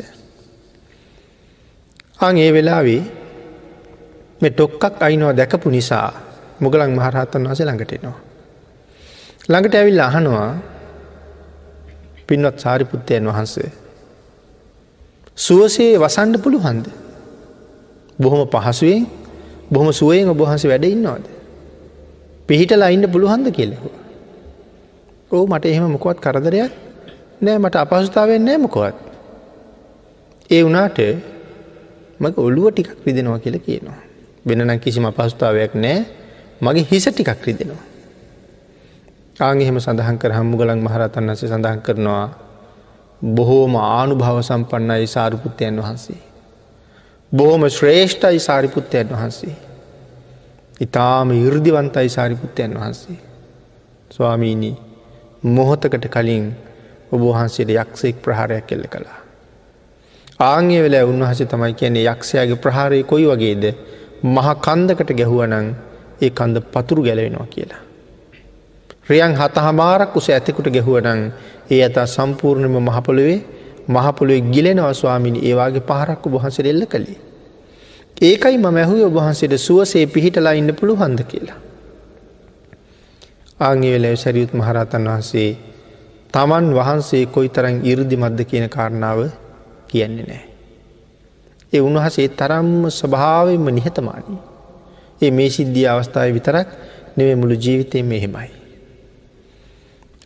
අං 2.19 2.37
ඒ 2.37 2.51
වෙලාවේ 2.51 3.01
මේ 4.41 4.51
ටොක්කක් 4.51 5.01
අයිනවා 5.01 5.33
දැකපු 5.33 5.69
නිසා 5.69 6.07
මුගලන් 6.59 6.91
මහරහත්තන් 6.91 7.43
වහස 7.43 7.61
ළඟටෙනවා. 7.61 8.17
ළඟට 9.49 9.75
ඇවිල් 9.75 9.99
අහනවා 9.99 10.49
පින්වත් 12.27 12.57
සාරිපුත්තයන් 12.57 13.25
වහන්සේ. 13.25 13.69
සුවසේ 15.37 15.93
වසන්ඩ 15.97 16.35
පුළුහන්ද. 16.37 16.85
බොහොම 18.19 18.41
පහසුවෙන් 18.47 19.07
බොහොම 19.71 19.89
සුවයෙන් 19.91 20.29
ඔබහන්ස 20.29 20.63
වැඩ 20.65 20.85
ඉන්නවාද. 20.85 21.23
පිහිටලා 22.47 22.89
ඉන්න 22.89 23.05
පුළුහන්ද 23.11 23.47
කෙලෙහු. 23.51 23.89
ඕ 25.31 25.43
මට 25.47 25.65
එහෙම 25.65 25.91
මොකොත් 25.91 26.17
කරදරයක් 26.17 26.71
නෑ 27.41 27.57
මට 27.57 27.75
අපහසුතාවෙන් 27.75 28.45
නෑ 28.45 28.57
මොකොත්. 28.57 28.95
ඒ 30.49 30.61
වනාට 30.63 30.99
මක 32.19 32.35
ඔළුව 32.37 32.67
ටිකක් 32.69 32.91
විදෙනවා 33.05 33.39
කියල 33.39 33.57
කියනවා. 33.59 34.08
වෙනනම් 34.45 34.79
කිසිම 34.79 35.05
අපහසුතාවයක් 35.05 35.73
නෑ 35.75 35.97
මගේ 36.61 36.85
හිස 36.85 37.05
ටිකක් 37.07 37.45
රිදෙනවා. 37.45 37.83
ආගෙහෙම 39.39 39.77
සඳහන් 39.77 40.17
කර 40.17 40.31
හම්මුගලන් 40.31 40.79
මහරතන් 40.79 41.31
වසේ 41.31 41.49
සඳහන් 41.49 41.81
කරනවා 41.81 42.25
බොහෝම 43.21 43.75
ආනු 43.77 44.15
භව 44.15 44.37
සම්පන්නයි 44.41 45.07
සාරිපුත්තයන් 45.07 45.75
වහන්සේ. 45.77 46.21
බොහොම 47.31 47.63
ශ්‍රේෂ්ඨයි 47.69 48.39
සාරිපුත්තයන් 48.39 49.07
වහන්සේ. 49.09 49.55
ඉතාම 50.81 51.31
ඉර්දිවන්තයි 51.33 52.09
සාරිපුත්තයන් 52.09 52.73
වහන්සේ. 52.73 53.19
ස්වාමීණී 54.11 54.75
මොහොතකට 55.45 56.05
කලින් 56.07 56.45
ඔබහන්සේට 57.11 57.69
යක්ෂෙක් 57.71 58.15
ප්‍රහාරයක් 58.17 58.67
කෙල්ල 58.67 58.85
කළා. 58.85 59.19
ආංගය 60.39 60.79
වෙල 60.79 60.95
උන්වහස 61.03 61.41
තමයි 61.43 61.73
කියන්නේ 61.73 62.05
යක්ෂයාගේ 62.05 62.55
ප්‍රහාරය 62.57 63.03
කොයි 63.03 63.25
වගේද 63.25 63.63
මහ 64.25 64.47
කන්දකට 64.59 65.11
ගැහුවනං 65.13 65.67
ඒ 66.21 66.29
කන්ද 66.31 66.57
පතුරු 66.73 67.03
ගැලවෙනවා 67.03 67.47
කියලා. 67.47 67.81
රියන් 69.09 69.33
හත 69.33 69.55
හමාරක් 69.57 70.15
උස 70.15 70.27
ඇතෙකුට 70.29 70.67
ගැහුවනං 70.69 71.21
ඒ 71.71 71.79
ඇතා 71.79 72.07
සම්පූර්ණම 72.07 72.75
මහපොළුවේ 72.81 73.39
මහපොළුවේ 73.87 74.41
ගිලෙනවා 74.53 74.93
ස්වාමිනි 74.93 75.39
ඒවාගේ 75.41 75.81
පහරක්කු 75.81 76.29
බොහන්සර 76.29 76.67
එල්ල 76.67 76.85
කළේ. 76.85 77.17
ඒකයි 78.21 78.57
ම 78.57 78.67
මැහුව 78.69 78.99
ඔබහන්සේට 79.07 79.55
සුවසේ 79.59 80.05
පිහිටලා 80.07 80.53
ඉන්න 80.53 80.75
පුළු 80.75 80.95
හන්ද 80.95 81.23
කියලා. 81.23 81.59
ආංගේ 83.59 83.93
වෙලැ 83.93 84.15
සැරියුත් 84.17 84.53
මහරතන් 84.53 85.07
වහන්සේ 85.07 85.49
තමන් 86.33 86.65
වහන්සේ 86.73 87.25
කොයි 87.27 87.49
තරන් 87.49 87.81
ඉරදි 87.83 88.15
මද්ද 88.17 88.39
කියන 88.45 88.69
කාරණාව 88.69 89.19
කියන්නේ 89.87 90.27
නෑ. 90.27 90.48
ඒ 91.73 91.79
උන්වහසේ 91.79 92.27
තරම්ම 92.29 92.89
ස්වභාවෙන්ම 92.89 93.67
නිහතමානී. 93.69 94.39
ඒ 95.21 95.31
මේ 95.31 95.49
සිද්ධිය 95.49 95.87
අවස්ථාව 95.87 96.33
විතරක් 96.33 96.67
නෙවේ 97.17 97.35
මුළු 97.35 97.55
ජීවිතය 97.55 98.03
මෙහෙමයි. 98.03 98.49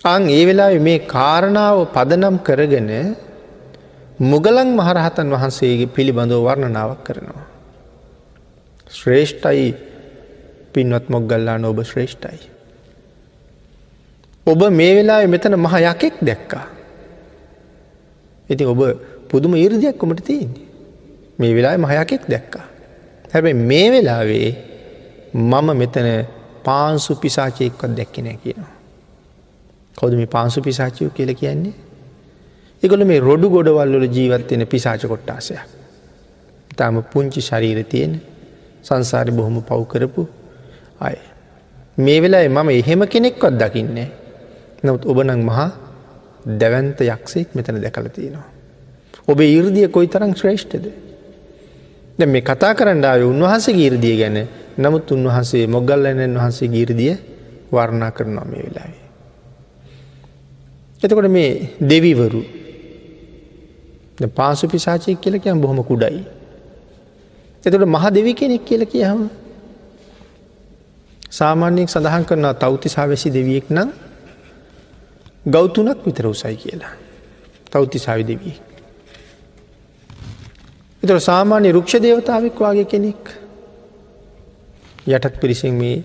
අං 0.03 0.23
ඒ 0.29 0.43
වෙලා 0.45 0.71
මේ 0.79 0.99
කාරණාව 1.08 1.77
පදනම් 1.93 2.38
කරගෙන 2.39 2.91
මුගලන් 4.21 4.69
මහරහතන් 4.75 5.27
වහන්සේගේ 5.29 5.93
පිළිබඳව 5.95 6.43
වර්ණනාවක් 6.43 7.03
කරනවා. 7.03 7.45
ශ්‍රේෂ්ඨයි 8.89 9.67
පින්වත් 10.73 11.06
මොග්ගල්ලා 11.10 11.58
නොබ 11.58 11.79
ශ්‍රේෂ්ඨයි. 11.84 12.41
ඔබ 14.47 14.62
මේ 14.71 14.93
වෙලා 14.95 15.21
මෙතන 15.27 15.56
මහ 15.56 15.75
යකෙක් 15.84 16.15
දැක්කා. 16.21 16.65
ඉති 18.49 18.63
ඔබ 18.65 18.82
පුදුම 19.29 19.56
ඉරදියක් 19.56 19.97
කොමට 19.97 20.21
තියන්නේ. 20.21 20.72
මේ 21.39 21.56
වෙලා 21.56 21.78
මහයකෙක් 21.78 22.30
දැක්කා. 22.30 22.65
හැබැයි 23.34 23.54
මේ 23.63 23.88
වෙලාවේ 23.91 24.50
මම 25.34 25.67
මෙතන 25.78 26.08
පාන්සු 26.63 27.15
පිසාචයෙක්වත් 27.15 27.98
දැක්කනෑ 27.98 28.38
කියනවා. 28.38 28.74
කවද 29.98 30.13
මේ 30.15 30.26
පාන්සු 30.28 30.62
පිසාචයෝ 30.62 31.10
කියල 31.10 31.34
කියන්නේ. 31.36 31.74
එකොළ 32.84 33.06
මේ 33.06 33.19
රොඩු 33.19 33.50
ගොඩවල්ලොල 33.50 34.08
ජීවත්වෙන 34.08 34.67
පිසාච 34.67 35.02
කොට්ටාසයක්. 35.08 35.60
තාම 36.78 37.04
පුංචි 37.04 37.41
ශරීර 37.41 37.84
තියෙන 37.86 38.22
සංසාරි 38.84 39.32
බොහොම 39.32 39.62
පව් 39.62 39.82
කරපු 39.88 40.28
අය. 41.00 41.17
මේ 41.98 42.19
වෙලා 42.22 42.50
මම 42.50 42.69
එහෙම 42.72 43.08
කෙනෙක්වත් 43.08 43.54
දකින්නේ. 43.54 44.10
නමුත් 44.84 45.06
ඔබනං 45.06 45.41
මහා 45.41 45.69
දැවන්ත 46.60 47.00
යක්ෂෙක් 47.04 47.56
මෙතන 47.56 47.82
දැකල 47.82 48.08
තියෙනවා. 48.10 48.48
ඔබේ 49.28 49.50
ඉර්දිය 49.50 49.88
කොයි 49.88 50.08
තරං 50.08 50.36
ශ්‍රේෂ්ඨද. 50.36 50.86
ද 52.19 52.26
මේ 52.26 52.41
කතා 52.41 52.73
කරන්නාව 52.73 53.21
උන්වහන්සේ 53.26 53.73
ගීරදිය 53.73 54.15
ගැන 54.17 54.38
නමුත් 54.78 55.12
උන්වහන්සේ 55.12 55.65
මොගල්ලනන් 55.67 56.36
වහන්සේ 56.36 56.67
ගීරදිය 56.67 57.13
වර්ණා 57.71 58.12
කරනවා 58.12 58.45
මේ 58.45 58.63
වෙලාවේ. 58.63 59.04
එතකොට 61.02 61.30
මේ 61.30 61.52
දෙවිවරු 61.82 62.41
පාසු 64.30 64.67
පිසාචය 64.67 65.15
කියලකයම් 65.15 65.62
බොහොම 65.62 65.84
කුඩයි. 65.84 66.21
එතට 67.63 67.86
මහ 67.86 68.06
දෙවි 68.10 68.34
කෙනෙක් 68.34 68.63
කියල 68.63 68.86
කියහම 68.86 69.21
සාමාන්‍යයෙන් 71.32 71.88
සඳහන් 71.88 72.26
කරනවා 72.26 72.54
තෞතිසා 72.56 73.08
වැසි 73.08 73.30
දෙවියෙක් 73.30 73.69
නම් 73.69 73.89
ගෞතුනක් 75.45 76.06
විතර 76.06 76.28
උසයි 76.28 76.56
කියලා. 76.56 76.93
තෞතිසාවි 77.71 78.23
දෙවී. 78.23 78.72
එතට 81.03 81.19
සාමාන්‍ය 81.21 81.69
රුක්ෂ 81.69 81.99
දේවතාවක් 81.99 82.59
වගේ 82.61 82.85
කෙනෙක් 82.85 83.23
යටත් 85.07 85.35
පිරිසෙන් 85.37 85.73
මේ 85.73 86.03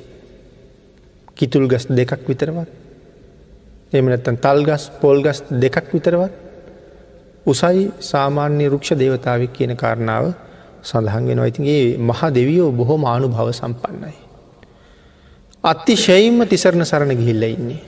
කිතුල් 1.36 1.68
ගස් 1.68 1.84
දෙකක් 1.90 2.22
විතරවත් 2.26 2.68
එමනත්තන් 3.92 4.36
තල්ගස් 4.38 4.84
පොල්ගස් 5.00 5.38
දෙකක් 5.54 5.92
විතරවත් 5.92 6.32
උසයි 7.46 7.84
සාමාන්‍ය 8.02 8.66
රුක්ෂ 8.66 8.90
දේවතාවක් 8.94 9.52
කියන 9.52 9.76
කාරණාව 9.76 10.32
සඳහන්ගෙන 10.82 11.42
ඉතිගේ 11.42 11.96
මහ 11.98 12.20
දෙවියෝ 12.30 12.70
බොහෝ 12.72 12.98
මානු 12.98 13.28
භව 13.28 13.48
සම්පන්නයි. 13.52 14.16
අත්ති 15.64 15.94
ශයිම්ම 15.96 16.42
තිසරණ 16.44 16.84
සරණ 16.84 17.12
ගිහිල්ල 17.12 17.42
ඉන්නේ. 17.44 17.82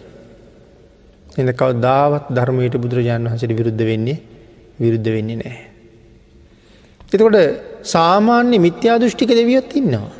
එඳ 1.39 1.51
කව 1.53 1.71
දාවත් 1.81 2.31
ධර්මයට 2.31 2.75
බුදුරජාණන් 2.77 3.29
වහසට 3.29 3.53
විරුද්ධ 3.53 3.85
වෙන්නේ 3.85 4.19
විරුද්ධ 4.81 5.11
වෙන්නේ 5.11 5.37
නෑ. 5.37 5.70
එතකොට 7.13 7.37
සාමාන්‍ය 7.83 8.59
මිත්‍යා 8.59 8.99
දෘෂ්ටික 8.99 9.31
දෙවියොත් 9.31 9.71
ඉන්නවා. 9.77 10.11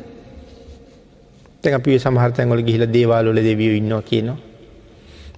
තැ 1.63 1.73
අපි 1.73 1.99
සමහර්තැන්ගොල 1.99 2.63
ගිහිල 2.63 2.85
දේවාලොල 2.93 3.39
දෙවියෝ 3.49 3.75
ඉන්නවා 3.75 4.01
කියනවා. 4.01 4.39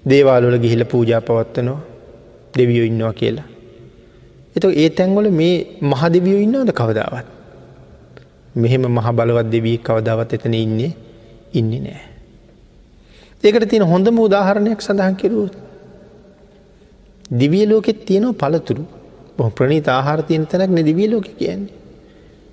දේවාලොල 0.10 0.58
ගිහිල 0.58 0.86
පූජා 0.86 1.22
පවත්වනවා 1.22 1.82
දෙවියෝ 2.58 2.86
ඉන්නවා 2.86 3.14
කියලා. 3.14 3.48
එත 4.56 4.66
ඒ 4.66 4.90
තැන්වල 4.90 5.30
මේ 5.32 5.56
මහදවියෝ 5.82 6.42
ඉන්නවද 6.46 6.72
කවදාවත්. 6.72 7.28
මෙහෙම 8.56 8.84
මහ 8.88 9.08
බලවත් 9.12 9.48
දෙවී 9.52 9.78
කවදාවත් 9.78 10.34
එතන 10.34 10.54
ඉන්නේ 10.56 10.92
ඉන්නේ 11.54 11.80
නෑ. 11.80 12.02
ඒකට 13.44 13.70
තියෙන 13.70 13.86
හොඳම 13.86 14.20
උදාහරණයක් 14.20 14.82
සඳහන් 14.82 15.16
කෙරුවත්. 15.16 15.56
දිවිය 17.40 17.66
ලෝකෙත් 17.70 18.06
තියෙනවා 18.06 18.40
පළතුරු 18.42 18.84
බොහ 18.86 19.03
ප්‍රණීත 19.38 19.88
ආහාර 19.88 20.24
තියෙන 20.24 20.46
තැනක් 20.46 20.72
නෙ 20.72 20.84
දිවිය 20.84 21.10
ලෝක 21.10 21.26
කියන්නේ. 21.38 21.74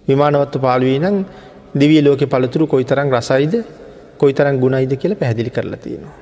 විමානවත්ව 0.08 0.60
පාලුවී 0.60 0.98
නම් 0.98 1.24
දිවිය 1.74 2.02
ලෝක 2.02 2.20
පළතුරු 2.26 2.66
කොයි 2.66 2.84
තරම් 2.84 3.08
රසයිද 3.10 3.54
කොයි 4.18 4.32
තරම් 4.32 4.56
ගුණයිද 4.58 4.92
කියලා 4.96 5.18
පැහැදිලි 5.18 5.50
කරලා 5.50 5.76
තියෙනවා. 5.76 6.16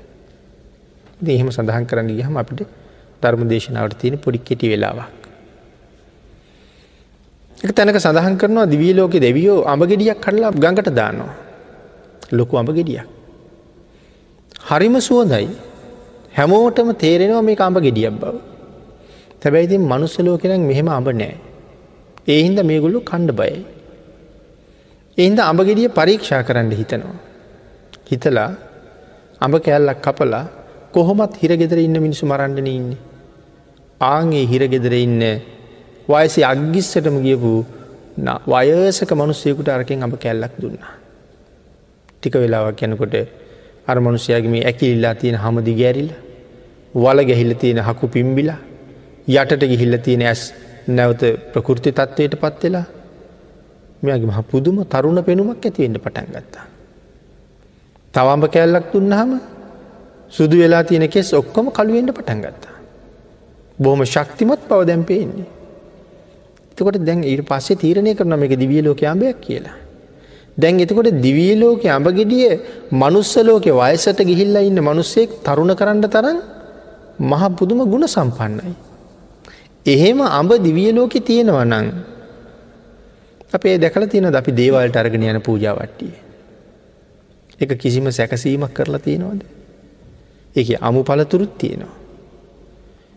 එහෙම 1.27 1.51
සඳහන් 1.51 1.87
කරන්න 1.87 2.11
ගහම 2.19 2.37
අපිට 2.37 2.67
ධර්ම 3.23 3.49
දේශනාවට 3.49 3.99
තියෙන 3.99 4.19
පොඩි 4.19 4.39
කෙටි 4.41 4.69
වෙලාවක්. 4.69 5.09
එක 7.59 7.73
තැනක 7.73 7.99
සඳහන් 7.99 8.37
කරනවා 8.37 8.67
දිවී 8.67 8.95
ලෝක 8.95 9.15
දෙවියෝ 9.19 9.65
අඹ 9.65 9.83
ගෙඩියක් 9.85 10.21
කඩලා 10.21 10.53
ගඟට 10.55 10.91
දානවා. 10.91 11.35
ලොකු 12.33 12.59
අඹ 12.59 12.71
ගෙඩියක්. 12.71 13.07
හරිම 14.69 14.95
සුවදයි 15.01 15.49
හැමෝටම 16.37 16.91
තේරෙනවා 16.95 17.43
මේ 17.43 17.57
අඹ 17.61 17.79
ගෙඩියක් 17.79 18.15
බව. 18.15 18.35
තැබැයිතින් 19.43 19.83
මනුස්සලෝ 19.83 20.37
කෙනෙක් 20.43 20.63
මෙහෙම 20.71 20.89
අඹ 20.89 21.09
නෑ. 21.13 21.35
ඒ 22.27 22.41
හින්ද 22.45 22.61
මේගොල්ලු 22.71 23.01
කණ්ඩ 23.01 23.39
බයයි. 23.41 23.59
එහින්ද 25.19 25.41
අඹ 25.41 25.61
ගෙඩිය 25.69 25.89
පරීක්ෂා 25.91 26.43
කරන්න 26.43 26.73
හිතනවා. 26.73 27.17
හිතලා 28.11 28.51
අඹ 29.41 29.55
කෑල්ලක් 29.59 30.03
කපලා 30.07 30.45
කොහොමත් 30.93 31.35
හිරගෙදර 31.43 31.79
ඉන්න 31.79 31.97
මිනිසු 32.05 32.27
මරණ්ඩන 32.27 32.69
ඉන්නේ. 32.69 33.01
ආගේ 34.01 34.45
හිරගෙදර 34.53 34.95
ඉන්න 34.97 35.25
වයසි 36.09 36.41
අග්ගිස්සටම 36.45 37.19
ගියපු 37.27 37.53
වයසක 38.49 39.11
මනුස්සයකුට 39.15 39.69
අරකෙන් 39.69 40.03
අප 40.03 40.15
කැල්ලක් 40.21 40.55
දුන්නා. 40.63 40.95
ටික 42.15 42.35
වෙලාවක් 42.35 42.81
යැනකොට 42.83 43.15
අර 43.89 43.97
මනුසයගේ 44.01 44.51
මේ 44.55 44.65
ඇකිල්ලා 44.65 45.15
තියෙන 45.15 45.39
හමදි 45.39 45.75
ගැරිල්ල 45.81 46.11
වල 46.95 47.21
ගැහිල්ල 47.29 47.55
තියෙන 47.55 47.81
හකු 47.81 48.07
පිම්බිලා 48.09 48.59
යටට 49.29 49.63
ගිහිල්ල 49.63 49.99
තියෙන 49.99 50.23
ඇස් 50.23 50.43
නැවත 50.89 51.23
ප්‍රකෘති 51.53 51.93
තත්වයට 51.93 52.35
පත්වෙලා 52.37 52.87
මෙයාගේ 54.03 54.31
මහ 54.31 54.41
පුදුම 54.45 54.77
තරුණ 54.87 55.21
පෙනුමක් 55.23 55.61
ඇතිවෙන්න 55.61 55.99
පටන් 55.99 56.29
ගත්තා. 56.35 56.65
තවම්ඹ 58.15 58.45
කැල්ලක් 58.49 58.87
දුන්නහම 58.93 59.31
සුදු 60.31 60.57
වෙලා 60.59 60.83
තියෙන 60.83 61.09
කෙස් 61.09 61.33
ඔක්කොම 61.35 61.69
කළුවෙන්ට 61.71 62.13
පටන් 62.13 62.41
ගත්තා. 62.41 62.75
බොහොම 63.79 64.03
ශක්තිමත් 64.07 64.63
පව 64.65 64.81
දැම්පේන්නේ. 64.85 65.47
එතකොට 66.73 66.99
දැන් 67.01 67.21
ඊට 67.25 67.45
පස්සේ 67.45 67.77
තීරණය 67.77 68.15
කරන 68.15 68.43
එක 68.43 68.57
දිවිය 68.57 68.83
ලෝක 68.83 69.03
අඹයක් 69.05 69.41
කියලා. 69.41 69.77
දැන් 70.57 70.81
එතකොට 70.81 71.13
දිවිය 71.21 71.55
ලෝක 71.55 71.85
අඹගෙඩිය 71.87 72.49
මනුස්සලෝක 72.93 73.67
වයසට 73.75 74.21
ගිහිල්ලා 74.25 74.65
ඉන්න 74.65 74.81
මනුස්සෙක් 74.81 75.31
තරුණ 75.45 75.73
කරන්න 75.75 76.05
තරන් 76.09 76.39
මහ 77.21 77.43
පුදුම 77.59 77.81
ගුණ 77.85 78.09
සම්පන්නයි. 78.09 78.88
එහෙම 79.89 80.21
අඹ 80.31 80.53
දිවිය 80.59 80.93
ලෝකෙ 80.93 81.21
තියෙනවා 81.21 81.65
නං 81.65 81.89
අපේ 83.53 83.79
දැකල 83.79 84.07
තියෙන 84.07 84.35
අපි 84.35 84.53
දේවල්ට 84.53 84.97
අරගෙන 84.97 85.23
යන 85.25 85.41
පූජාවට්ටිය. 85.41 86.13
එක 87.61 87.71
කිසිම 87.77 88.11
සැකසීමක් 88.11 88.75
කරලා 88.75 89.01
තියෙනවාද. 89.01 89.41
එක 90.57 90.69
අමු 90.81 91.03
පලතුරුත් 91.03 91.59
තියෙනවා. 91.59 91.95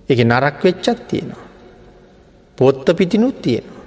එක 0.09 0.19
නරක් 0.21 0.63
වෙච්චත් 0.63 1.07
තියෙනවා. 1.07 1.43
පොත්ත 2.57 2.87
පිටිනුත් 2.97 3.41
තියෙනවා. 3.41 3.79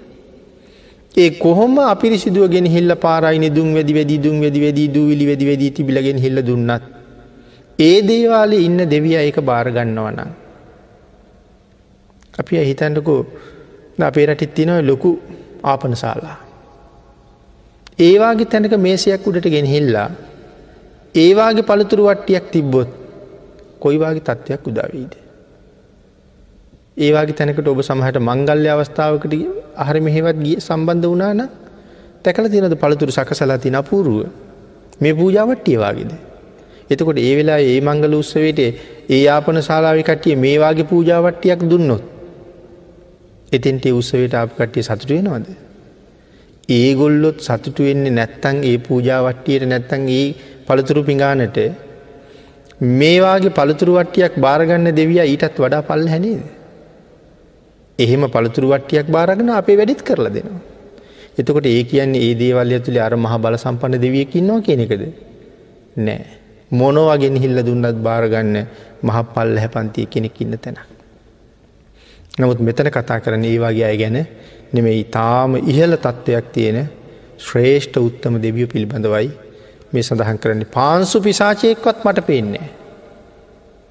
ඒ 1.15 1.31
කොහොම 1.33 1.79
අපිරිසිදුව 1.81 2.51
ගෙන 2.51 2.67
හිල්ල 2.67 2.93
පාරයින 2.97 3.49
දුම් 3.55 3.75
වැදි 3.75 3.95
වැදි 3.95 4.19
දුම් 4.19 4.41
වැදි 4.41 4.61
වැදී 4.61 4.89
දූවිලි 4.89 5.27
වැදි 5.27 5.47
වැදී 5.47 5.71
තිබිලගෙන 5.71 6.19
හිල්ල 6.19 6.39
දුන්නත්. 6.43 6.83
ඒ 7.79 7.99
දේවාලේ 8.03 8.65
ඉන්න 8.69 8.81
දෙවිය 8.91 9.17
ඒක 9.19 9.39
භාරගන්නවනම්. 9.41 10.44
අපි 12.39 12.65
හිතන්ටකෝ 12.65 13.21
අපේ 14.01 14.27
රටිත් 14.27 14.55
තිනව 14.55 14.83
ලොකු 14.83 15.11
ආපනශාලා. 15.65 16.37
ඒවාගේ 17.99 18.47
තැනක 18.47 18.75
මේසයක් 18.79 19.27
උඩට 19.27 19.49
ගෙන 19.49 19.67
හිල්ලා 19.67 20.09
ඒවාගේ 21.15 21.63
පළතුරු 21.63 22.07
වට්ටියක් 22.07 22.47
තිබ්බොත් 22.51 22.89
කොයිවාගේ 23.81 24.21
තත්ත්වයක් 24.21 24.67
උදාවීද. 24.67 25.13
ඒවාගේ 26.97 27.35
තැනකට 27.35 27.69
ඔබ 27.69 27.81
සමහට 27.81 28.19
මංගල්‍ය 28.21 28.69
අවස්ථාවකට 28.69 29.35
අහර 29.77 29.97
මෙහෙවත් 30.01 30.39
ගිය 30.39 30.57
සම්බන්ධ 30.59 31.09
වනාන 31.09 31.43
තැකල 32.23 32.49
තිනද 32.49 32.77
පළතුරු 32.77 33.13
සකසලා 33.13 33.59
තින 33.59 33.75
අපූරුව 33.75 34.27
මේ 35.01 35.15
පූජාවට්ටියවාගේද. 35.15 36.13
එතකොට 36.91 37.19
ඒ 37.19 37.35
වෙලා 37.37 37.61
ඒ 37.61 37.79
මංගල 37.81 38.15
උත්සවයට 38.15 38.61
ඒ 39.09 39.23
ආපන 39.29 39.63
ශලාවි 39.63 40.03
කට්ටිය 40.03 40.37
මේවාගේ 40.37 40.85
පූජාවට්ටියක් 40.85 41.63
දුන්නොත් 41.65 42.14
එතෙන්ට 43.55 43.85
උත්සවයට 43.91 44.35
අප 44.35 44.51
කට්ටිය 44.57 44.83
සතුටුවෙනවාද. 44.83 45.47
ඒගොල්ලොත් 46.69 47.39
සතුටු 47.41 47.83
වෙන්නේ 47.85 48.11
නැත්තං 48.11 48.59
ඒ 48.65 48.77
පූජාවට්ටියට 48.79 49.65
නැත්තං 49.67 50.05
ඒ 50.11 50.27
පළතුරු 50.67 51.03
පිඟානට 51.05 51.59
මේවාගේ 52.81 53.51
පළතුරු 53.51 53.93
වට්ටියක් 53.95 54.37
බාරගන්න 54.39 54.89
දෙවිය 54.93 55.21
ඊටත් 55.23 55.59
වඩා 55.59 55.83
පල් 55.83 56.07
හැනේද. 56.09 56.45
එහෙම 57.99 58.23
පළතුරු 58.29 58.69
වට්ටියක් 58.69 59.09
බාරගෙන 59.09 59.51
අපේ 59.51 59.77
වැඩිත් 59.77 60.03
කරලා 60.03 60.33
දෙනවා. 60.33 60.63
එතකොට 61.39 61.67
ඒ 61.67 61.85
කියන්නේ 61.85 62.25
ඒ 62.27 62.35
දේවල් 62.35 62.73
ඇතුළේ 62.73 63.03
අර 63.03 63.17
මහ 63.17 63.35
බල 63.39 63.57
සම්පන්න 63.57 64.01
දෙවියකින්නවා 64.01 64.61
කියන 64.61 64.81
එකද. 64.81 65.05
නෑ. 65.99 66.25
මොනවගෙන 66.73 67.37
හිල්ල 67.37 67.59
දුන්නත් 67.63 68.03
බාරගන්න 68.03 68.57
මහ 69.03 69.17
පල් 69.35 69.57
හැපන්තිය 69.59 70.07
කෙනෙක් 70.07 70.41
ඉන්න 70.41 70.59
තැන. 70.59 70.79
නමුත් 72.39 72.59
මෙතන 72.61 72.91
කතා 72.91 73.21
කරන 73.21 73.45
ඒ 73.45 73.59
වගේ 73.59 73.85
අය 73.85 73.97
ගැන 73.97 74.19
නෙමෙයි 74.73 75.05
තාම 75.07 75.55
ඉහල 75.65 75.93
තත්ත්වයක් 75.97 76.47
තියෙන 76.53 76.79
ශ්‍රේෂ්ඨ 77.39 77.99
උත්තම 77.99 78.39
දෙවිය 78.43 78.67
පිළිබඳවයි 78.67 79.29
මේ 79.93 80.03
සඳහන් 80.03 80.39
කරන්නේ 80.39 80.69
පාන්සු 80.69 81.21
පිසාචයක්වත් 81.21 81.99
මට 82.05 82.27
පේන්නේ. 82.27 82.69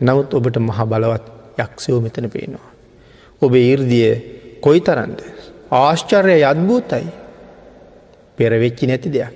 නමුත් 0.02 0.34
ඔබට 0.34 0.60
මහ 0.60 0.80
බලවත් 0.86 1.26
යක්ෂයෝ 1.58 2.00
මෙතන 2.02 2.28
පේනවා. 2.30 2.70
ඔබ 3.42 3.56
ඉර්දිය 3.56 4.12
කොයි 4.62 4.82
තරන්ද. 4.82 5.20
ආශ්චර්ය 5.74 6.38
අත්භූතයි 6.44 7.08
පෙරවෙච්චි 8.38 8.88
නැති 8.88 9.10
දෙයක්. 9.10 9.34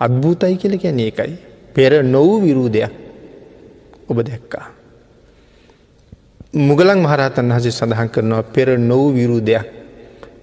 අත්භූතයි 0.00 0.56
කියල 0.56 0.74
කැන 0.78 1.00
එකයි. 1.00 1.34
පෙර 1.74 2.02
නොවූ 2.04 2.40
විරූදයක් 2.42 2.92
ඔබ 4.08 4.18
දැක්කා. 4.22 4.66
මුගලන් 6.54 6.98
මහරහතන් 6.98 7.52
හසේ 7.52 7.70
සඳහන් 7.70 8.08
කරනවා 8.08 8.42
පෙර 8.44 8.78
නොවූ 8.80 9.12
විරූදයක් 9.12 9.66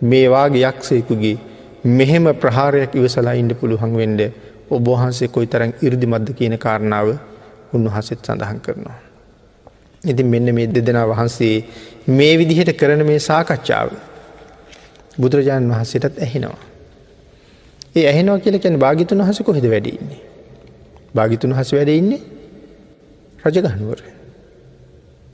මේවාගේ 0.04 0.62
යක්ෂයකුගේ 0.64 1.38
මෙහෙම 1.84 2.26
ප්‍රහාරයක් 2.36 2.94
ඉවසලා 2.94 3.34
ඉන්ඩ 3.34 3.54
පුළුවන් 3.54 3.98
වෙන්ඩ 3.98 4.22
ඔබහන්සේ 4.70 5.28
කොයි 5.28 5.48
තරන් 5.48 5.74
ඉරදිමද්ද 5.82 6.30
කියන 6.32 6.58
කාරණාව 6.58 7.18
උන්වහසෙත් 7.74 8.20
සඳහන් 8.22 8.60
කරනවා. 8.60 9.00
ඉතින් 10.04 10.28
මෙන්න 10.28 10.54
මේ 10.54 10.68
දෙදෙනා 10.68 11.08
වහන්සේ 11.08 11.66
මේ 12.10 12.38
විදිහට 12.38 12.78
කරන 12.78 13.02
මේ 13.04 13.20
සාකච්ඡාව 13.20 13.90
බුදුරජාණන් 15.20 15.72
වහන්සේටත් 15.72 16.20
ඇහෙනවා. 16.20 16.60
ඒ 17.96 18.06
ඇහෙනවා 18.08 18.40
කියල 18.40 18.60
කැන 18.60 18.78
භාගිතුන් 18.78 19.22
හස 19.22 19.42
කොහෙද 19.42 19.66
වැඩඉන්නේ. 19.66 20.22
භාගිතුන් 21.16 21.54
හස 21.54 21.74
වැඩඉන්නේ 21.74 22.22
රජගහනුවර. 23.44 24.16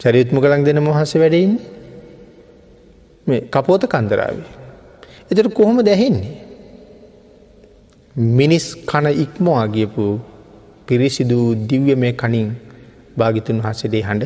චරිත්ම 0.01 0.37
කළන් 0.39 0.63
දෙන 0.63 0.79
මොහස 0.79 1.13
වැඩඉන්නේ 1.15 1.79
මේ 3.27 3.41
කපෝත 3.47 3.83
කන්දරාවේ. 3.85 4.49
එතට 5.31 5.53
කොහොම 5.53 5.77
දැහෙන්නේ. 5.81 6.31
මිනිස් 8.15 8.65
කන 8.85 9.07
ඉක්මවා 9.15 9.65
ගියපු 9.67 10.05
පිරිසිදු 10.87 11.39
දිව්‍ය 11.63 11.95
මේ 11.95 12.13
කනින් 12.13 12.47
භාගිතුන් 13.17 13.61
වහසදේ 13.61 14.01
හඬ 14.01 14.23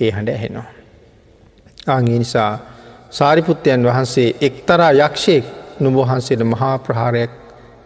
ඒ 0.00 0.10
හඬ 0.10 0.28
ඇහෙනවා. 0.28 0.68
ආගේ 1.86 2.18
නිසා 2.18 2.52
සාරිපුත්තයන් 3.10 3.82
වහන්සේ 3.82 4.28
එක්තරා 4.40 4.92
යක්ෂයෙක් 5.00 5.44
නුබහන්සේට 5.80 6.42
මහා 6.44 6.76
ප්‍රහාරයක් 6.78 7.32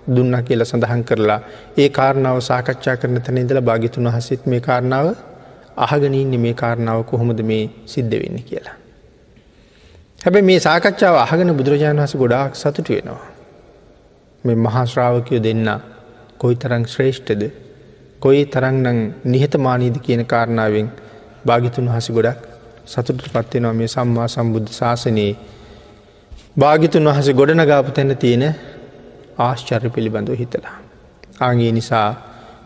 දුන්න 0.09 0.37
කියල 0.43 0.65
සඳහන් 0.65 1.03
කරලා 1.05 1.41
ඒ 1.79 1.89
කාරණාව 1.91 2.39
සාකච්ඡා 2.41 2.97
කරන 2.97 3.23
තැන 3.23 3.39
ඉදල 3.39 3.61
භාගිතුන් 3.61 4.09
වහසෙත් 4.09 4.47
මේ 4.47 4.61
කාරණාව 4.61 5.07
අහගනඉන්න 5.81 6.35
මේ 6.39 6.55
කාරණාව 6.55 7.01
කොහොමද 7.05 7.41
මේ 7.43 7.65
සිද්ධ 7.87 8.15
වෙන්න 8.15 8.39
කියලා. 8.43 8.77
හැබැ 10.21 10.43
මේ 10.43 10.59
සාකච්ඡාව 10.59 11.17
අහගෙන 11.17 11.53
බුදුරජාණන් 11.55 12.01
වහස 12.01 12.15
ගොඩාක් 12.17 12.53
සතුට 12.55 12.89
වෙනවා. 12.89 13.27
මේ 14.45 14.57
මහාශ්‍රාවකයෝ 14.57 15.43
දෙන්න 15.43 15.69
කොයි 16.39 16.57
තරං 16.57 16.85
ශ්‍රේෂ්ඨද 16.87 17.43
කොයි 18.21 18.43
තරංනං 18.47 18.99
නිහතමානීද 19.27 19.97
කියන 19.99 20.23
කාරණාවෙන් 20.25 20.89
භාගිතුන් 21.47 21.87
වහස 21.89 22.09
ගොඩක් 22.11 22.41
සතුට 22.87 23.23
පත්වෙනවා 23.27 23.73
මේ 23.73 23.89
සම්මා 23.89 24.29
සම්බුද්ධ 24.29 24.73
ශාසනයේ 24.73 25.33
භාගිතුන් 26.57 27.09
වහස 27.09 27.29
ගොඩනගාපු 27.33 27.91
තැන 27.91 28.17
තියෙන 28.17 28.45
ආශ්චර්ය 29.39 29.89
පිළිබඳව 29.91 30.35
හිතලා. 30.35 30.77
ආගේ 31.41 31.73
නිසා 31.73 32.09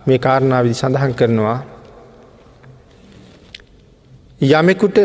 මේ 0.06 0.18
කාරණාවිදි 0.18 0.74
සඳහන් 0.74 1.14
කරනවා 1.14 1.58
යමෙකුට 4.44 4.98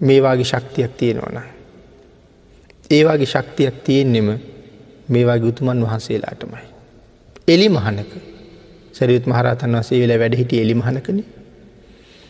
මේවාගේ 0.00 0.44
ශක්තියක් 0.44 0.92
තියෙනවන. 0.94 1.38
ඒවාගේ 2.90 3.26
ශක්තියක් 3.26 3.76
තියෙන්නෙම 3.82 4.28
මේවාගේ 5.08 5.48
උතුමන් 5.48 5.82
වහන්සේලාටමයි. 5.82 6.66
එලි 7.48 7.68
මහනක 7.68 8.12
සැරියුත් 8.94 9.26
මහරතන් 9.26 9.76
වසේ 9.76 10.00
වෙලා 10.02 10.18
වැඩහිට 10.18 10.52
එලි 10.54 10.74
මහනකන. 10.74 11.18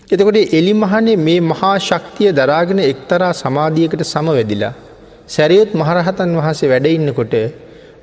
එතකොට 0.08 0.38
එලි 0.52 0.74
මහනේ 0.74 1.16
මේ 1.18 1.40
මහා 1.42 1.76
ශක්තිය 1.80 2.30
දරාගෙන 2.32 2.80
එක්තරා 2.82 3.32
සමාධියකට 3.34 4.02
සමවැදිලා 4.04 4.74
සැරියුත් 5.28 5.74
මහරහතන් 5.74 6.36
වහන්සේ 6.36 6.70
වැඩඉන්නකොට 6.70 7.34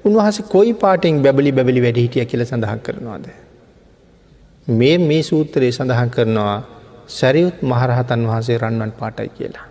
උන්වහස 0.05 0.37
කොයි 0.49 0.73
පාටෙන් 0.75 1.21
බැබලි 1.21 1.51
බැබලි 1.51 1.81
වැඩහිටිය 1.81 2.25
කියල 2.25 2.45
සඳහන් 2.45 2.79
කරනවාද. 2.79 3.25
මේ 4.67 4.97
මේ 4.99 5.23
සූත්‍රයේ 5.23 5.71
සඳහන් 5.71 6.09
කරනවා 6.09 6.63
සැරියුත් 7.07 7.61
මහරහතන් 7.61 8.21
වහන්සේ 8.23 8.57
රන්වන් 8.57 8.91
පාටයි 8.91 9.29
කියලා. 9.29 9.67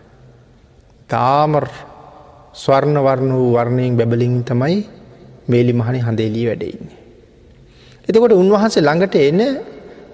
තාමර් 1.09 1.67
ස්වර්ණ 2.55 2.99
වර්ණ 2.99 3.33
වූ 3.33 3.53
වර්ණයෙන් 3.53 3.97
බැබලින් 3.97 4.45
තමයි 4.45 4.77
මේලි 5.49 5.73
මහනි 5.73 5.99
හඳේලී 5.99 6.47
වැඩඉන්නේ. 6.47 6.99
එතකොට 8.09 8.33
උන්වහන්සේ 8.33 8.83
ළඟට 8.83 9.15
එන 9.17 9.41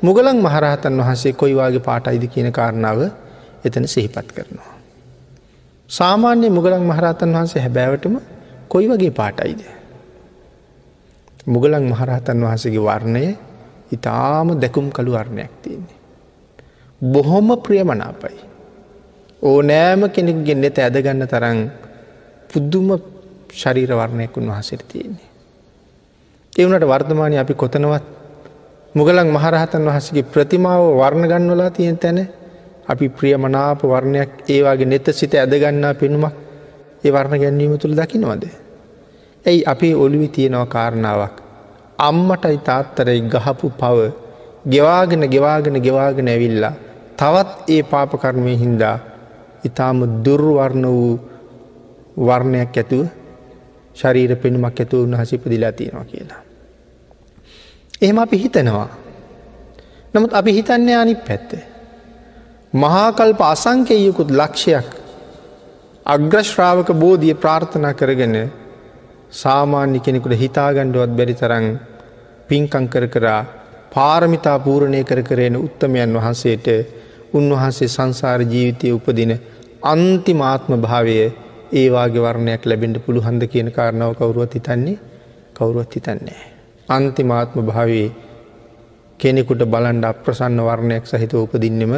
මුගලන් 0.00 0.38
මහරහතන් 0.38 0.94
වහන්සේ 0.96 1.32
කොයිවාගේ 1.32 1.80
පාටයිද 1.80 2.24
කියන 2.24 2.52
කාරණාව 2.52 3.00
එතන 3.64 3.84
සිහිපත් 3.84 4.30
කරනවා. 4.30 4.72
සාමාන්‍ය 5.90 6.50
මුගලන් 6.50 6.82
මහරහතන් 6.82 7.34
වහන්සේ 7.34 7.62
හැබෑවටම 7.62 8.14
කොයි 8.68 8.86
වගේ 8.86 9.10
පාටයිද. 9.10 9.60
මුගලන් 11.46 11.84
මහරහතන් 11.84 12.38
වහන්සේගේ 12.38 12.80
වර්ණය 12.80 13.47
ඉතාම 13.92 14.48
දැකුම් 14.54 14.90
කළු 14.90 15.12
වර්ණයක් 15.12 15.52
තියන්නේ. 15.62 15.98
බොහොම 17.00 17.48
ප්‍රියමනාපයි. 17.58 18.38
ඕනෑම 19.42 20.10
කෙනෙක්ගෙන් 20.10 20.60
නෙත 20.60 20.78
ඇදගන්න 20.78 21.26
තරන් 21.26 21.58
පුද්දුම 22.50 22.88
ශරීර 23.52 23.92
වර්ණයක් 23.92 24.36
උන්වහසට 24.36 24.82
තියෙන්නේ. 24.88 25.28
එවනට 26.52 26.84
වර්තමානය 26.84 27.38
අපි 27.38 27.54
කොතනවත් 27.54 28.04
මුගලන් 28.94 29.28
මහරහතන් 29.28 29.84
වහසගේ 29.84 30.22
ප්‍රතිමාව 30.24 30.82
වර්ණ 30.96 31.28
ගන්නවලා 31.28 31.70
තියෙන 31.70 31.98
තැන 31.98 32.18
අපි 32.88 33.08
ප්‍රියමනාප 33.08 33.82
වර්ණයක් 33.84 34.30
ඒවාගේ 34.48 34.86
නෙත 34.86 35.06
සිත 35.12 35.34
ඇදගන්නා 35.34 35.94
පෙනුමක් 35.94 36.34
ඒ 37.04 37.12
වර්ණ 37.12 37.40
ගැන්වීම 37.40 37.78
තුළ 37.78 37.94
දකිනවද. 37.94 38.44
ඇයි 39.44 39.62
අපේ 39.64 39.94
ඔළුවි 39.94 40.28
තියෙනව 40.28 40.66
කාරණාවක්. 40.66 41.47
අම්මටයි 41.98 42.58
තාත්තරයි 42.58 43.20
ගහපු 43.22 43.70
පව 43.72 43.98
ගෙවාගෙන 44.66 45.22
ගෙවාගෙන 45.26 45.76
ගෙවාගෙන 45.80 46.28
ඇවිල්ලා 46.28 46.74
තවත් 47.16 47.50
ඒ 47.68 47.82
පාපකර්මය 47.84 48.54
හින්දා 48.56 48.96
ඉතාම 49.64 49.98
දුර්වර්ණ 50.24 50.86
වූ 50.88 51.14
වර්ණයක් 52.18 52.76
ඇතුව 52.76 53.06
ශරීර 53.94 54.36
පෙනුමක් 54.36 54.80
ඇතු 54.80 55.02
උන්හසිපදිලා 55.02 55.72
තියෙනවා 55.72 56.04
කියලා. 56.04 56.42
එහෙම 58.02 58.18
අපි 58.18 58.36
හිතනවා. 58.38 58.88
නමුත් 60.14 60.32
අපි 60.32 60.52
හිතන්නේ 60.52 60.96
අනි 60.96 61.14
පැත්ත. 61.16 61.50
මහාකල්ප 62.72 63.40
අසංකයකුත් 63.42 64.30
ලක්ෂයක් 64.30 64.88
අග්‍රශ්‍රාවක 66.06 66.88
බෝධිය 66.94 67.34
ප්‍රාර්ථනා 67.34 67.94
කරගෙන 67.94 68.36
සාමාන්‍ය 69.32 70.00
කෙනෙකුට 70.00 70.34
හිතාගණ්ඩුවත් 70.34 71.12
බැරි 71.12 71.34
තරං 71.34 71.66
පින්කං 72.48 72.86
කර 72.88 73.06
කරා 73.08 73.40
පාරමිතා 73.90 74.58
පූරණය 74.60 75.02
කර 75.04 75.22
කරෙන 75.22 75.56
උත්තමයන් 75.58 76.14
වහන්සේට 76.14 76.66
උන්වහන්සේ 77.32 77.88
සංසාර 77.88 78.40
ජීවිතය 78.44 78.92
උපදින 78.92 79.32
අන්තිමාත්ම 79.84 80.72
භාවය 80.78 81.16
ඒවාගේ 81.72 82.22
වර්ණයක් 82.22 82.62
ලැබෙන්ට 82.64 83.04
පුළුහන්ද 83.04 83.42
කියන 83.46 83.68
කාරණාව 83.70 84.12
කවරුවත් 84.14 84.54
හිතන්නේ 84.54 84.98
කවුරුවත් 85.54 85.92
හිතන්නේ. 85.92 86.40
අන්තිමාත්ම 86.88 87.58
භාවේ 87.62 88.08
කෙනෙකුට 89.20 89.62
බලන්ඩ 89.64 90.04
අප්‍රසන්න 90.04 90.60
වර්ණයක් 90.60 91.04
සහිත 91.04 91.32
උපදින්නෙම 91.34 91.92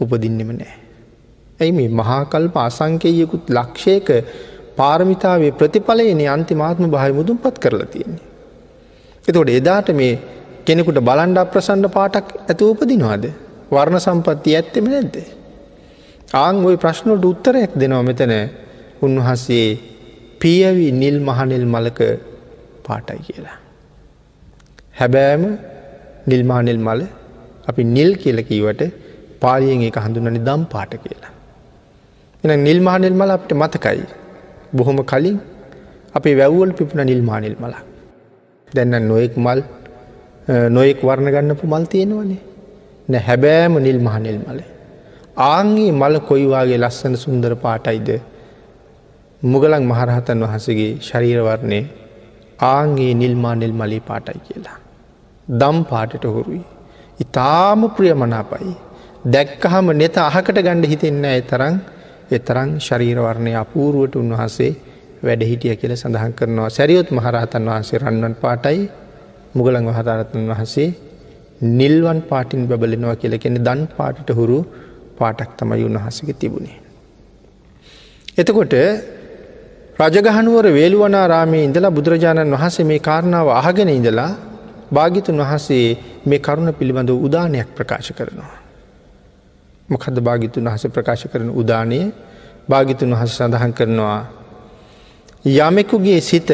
උපදින්නෙම 0.00 0.50
නෑ. 0.52 0.74
ඇයි 1.60 1.72
මේ 1.72 1.88
මහාකල්ප 1.90 2.56
අසංකයකුත් 2.58 3.50
ලක්ෂයක 3.50 4.08
පාරමිතාවේ 4.76 5.52
ප්‍රතිඵලයනේ 5.52 6.28
අන්තිමාත්ම 6.28 6.90
භාය 6.90 7.12
මුදුම් 7.12 7.38
පත් 7.38 7.56
කරලා 7.58 7.88
තියෙන්නේ. 7.94 8.26
එතකොට 9.28 9.50
එදාට 9.50 9.88
මේ 10.00 10.12
කෙනෙකුට 10.66 11.00
බලන්ඩ 11.08 11.42
අප්‍රසන්න 11.44 11.88
පාටක් 11.98 12.28
ඇතු 12.50 12.70
උපදිනවාද. 12.72 13.24
වර්ණ 13.70 14.04
සම්පත්ති 14.06 14.56
ඇත්තෙම 14.56 14.86
නැද්ද. 14.86 15.16
ආං 16.34 16.64
ඔය 16.68 16.76
ප්‍රශ්නොට 16.76 17.24
උත්තරයක් 17.24 17.72
දෙනවා 17.74 18.04
මෙතන 18.10 18.34
උන්වහන්සේ 19.02 19.66
පියවි 20.40 20.88
නිල් 20.92 21.18
මහනිල් 21.20 21.66
මලක 21.74 22.00
පාටයි 22.86 23.20
කියලා. 23.26 23.58
හැබෑම 25.00 25.44
නිල්මානෙල් 26.26 26.78
මල 26.78 27.00
අපි 27.66 27.82
නිල් 27.96 28.10
කියල 28.14 28.38
කීවට 28.42 28.82
පාලියෙන් 29.40 29.84
එක 29.88 29.96
හඳුනනි 29.96 30.40
දම් 30.48 30.62
පාට 30.64 30.92
කියලා. 31.04 31.32
එන 32.44 32.52
නිල්මානෙල් 32.68 33.14
මල 33.14 33.30
අපට 33.36 33.52
මතකයි. 33.52 34.02
බොහොම 34.72 34.98
කලින් 35.12 35.38
අපේ 36.14 36.34
වැව්වල් 36.40 36.72
පිපුණ 36.78 37.06
නිල්මානෙල් 37.10 37.56
මල. 37.62 37.74
දැන්න 38.68 39.08
නොයෙක් 39.10 39.34
මල් 39.36 39.60
නොයෙක් 40.76 41.00
වර්ණ 41.08 41.30
ගන්නපු 41.34 41.64
මල් 41.72 41.84
තියෙනවනේ 41.92 42.42
නැ 43.08 43.22
හැබෑම 43.28 43.74
නිල් 43.86 44.00
මහනෙල් 44.06 44.38
මල. 44.44 44.60
ආංගේ 45.48 45.90
මල 45.92 46.14
කොයිවාගේ 46.28 46.78
ලස්සන 46.84 47.14
සුන්දර 47.24 47.52
පාටයිද 47.64 48.10
මුගලන් 49.42 49.84
මහරහතන් 49.90 50.44
වහසගේ 50.44 50.90
ශරීරවරණය 51.00 51.80
ආන්ගේ 52.68 53.12
නිල්මානෙල් 53.14 53.74
මලි 53.80 53.98
පාටයි 54.08 54.40
කියලා. 54.46 54.78
දම් 55.48 55.78
පාටට 55.90 56.24
හොරුයි. 56.34 56.62
ඉතාම 57.20 57.80
ප්‍රියමනාපයි. 57.96 58.74
දැක්කහම 59.26 59.86
නෙත 60.00 60.16
අහකට 60.18 60.58
ගණ්ඩ 60.66 60.90
හිතෙන්න 60.92 61.24
ඇ 61.24 61.40
තරං 61.50 61.74
එතරං 62.32 62.70
ශරීරවරණය 62.78 63.52
අපූරුවට 63.56 64.14
උන්වහසේ 64.16 64.72
වැඩහිටිය 65.22 65.74
කියල 65.76 65.92
සඳහන් 65.94 66.32
කරනවා 66.32 66.70
සැරියොත් 66.70 67.08
මහරහතන් 67.10 67.64
වහන්සේ 67.68 67.98
රන්වන් 67.98 68.34
පාටයි 68.34 68.80
මුගලන් 69.54 69.88
වහරතන් 69.88 70.44
වහසේ 70.50 70.88
නිල්වන් 71.72 72.20
පාටින් 72.22 72.62
බැබලෙනවා 72.66 73.16
කියල 73.16 73.34
කෙනෙ 73.38 73.60
දන් 73.60 73.80
පාටට 73.96 74.30
හුරු 74.30 74.58
පාටක් 75.18 75.50
තමයි 75.56 75.84
උන්වහසක 75.84 76.28
තිබුණේ. 76.34 76.78
එතකොට 78.34 78.74
රජගහනුවර 79.98 80.66
වේළුවනාරාමේ 80.70 81.62
ඉඳලා 81.64 81.90
බුදුරජාණන් 81.90 82.54
වහන්සේ 82.54 82.84
මේ 82.84 83.00
කාරණාව 83.00 83.48
අහගෙන 83.52 83.90
ඉඳලා 83.90 84.30
භාගිතුන් 84.92 85.38
වහන්සේ 85.38 85.86
මේ 86.26 86.38
කරුණ 86.38 86.70
පිළිබඳ 86.72 87.10
උදානයක් 87.18 87.68
ප්‍රකාශ 87.76 88.10
කරනවා. 88.12 88.52
මොකද 89.92 90.16
භාගිතුන් 90.20 90.64
වහස 90.66 90.84
ප්‍රකාශ 90.88 91.26
කරන 91.26 91.50
උදානය 91.52 92.00
භාගිතුන් 92.68 93.14
වහස 93.14 93.32
සඳහන් 93.36 93.72
කරනවා 93.72 94.20
යමෙකුගේ 95.44 96.20
සිත 96.22 96.50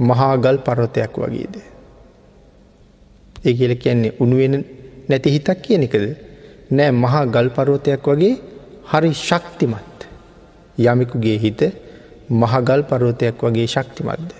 මහාගල් 0.00 0.56
පරවතයක් 0.58 1.14
වගේද. 1.16 1.54
ඒ 3.40 3.52
කියල 3.52 3.72
කියන්නේ 3.76 4.12
උනුවෙන 4.20 4.54
නැති 5.08 5.28
හිතක් 5.30 5.58
කියන 5.58 5.82
එකද 5.82 6.04
නෑ 6.70 6.90
මහා 6.94 7.24
ගල් 7.26 7.48
පරෝතයක් 7.50 8.04
වගේ 8.04 8.34
හරි 8.84 9.10
ශක්තිමත්. 9.18 9.98
යමෙකුගේ 10.78 11.38
හිත 11.38 11.60
මහගල් 12.32 12.82
පරෝතයක් 12.82 13.36
වගේ 13.40 13.66
ශක්තිමත්ද. 13.66 14.30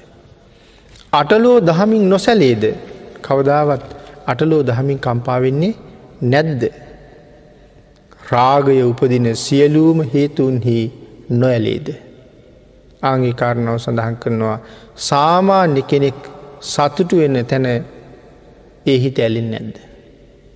අටලෝ 1.12 1.58
දහමින් 1.60 2.04
නොසැලේද 2.08 2.64
කවදාවත් 3.20 3.84
අටලෝ 4.26 4.62
දහමින් 4.62 4.98
කම්පාවෙන්නේ 4.98 5.74
නැද්ද. 6.24 6.62
රාගය 8.30 8.82
උපදින 8.82 9.36
සියලූම 9.36 10.00
හේතුන්හි 10.14 10.78
නොඇලේද. 11.30 11.88
ආංගේ 13.02 13.32
කාරණාව 13.32 13.78
සඳහන් 13.78 14.16
කරනවා 14.16 14.58
සාමාන්‍ය 14.94 15.82
කෙනෙක් 15.82 16.18
සතුටු 16.60 17.16
වෙන්න 17.16 17.46
තැන 17.46 17.66
ඒහිත 18.86 19.18
ඇලින් 19.18 19.50
නැද්ද. 19.50 19.76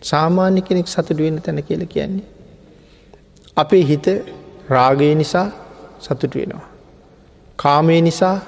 සාමාන්‍ය 0.02 0.60
කෙනෙක් 0.60 0.88
සතුට 0.88 1.18
වෙන්න 1.18 1.42
තැන 1.42 1.62
කියල 1.64 1.86
කියන්නේ. 1.86 2.26
අපේ 3.56 3.84
හිත 3.84 4.06
රාගය 4.68 5.14
නිසා 5.14 5.48
සතුට 5.98 6.34
වෙනවා. 6.34 6.68
කාමය 7.56 8.00
නිසා 8.00 8.38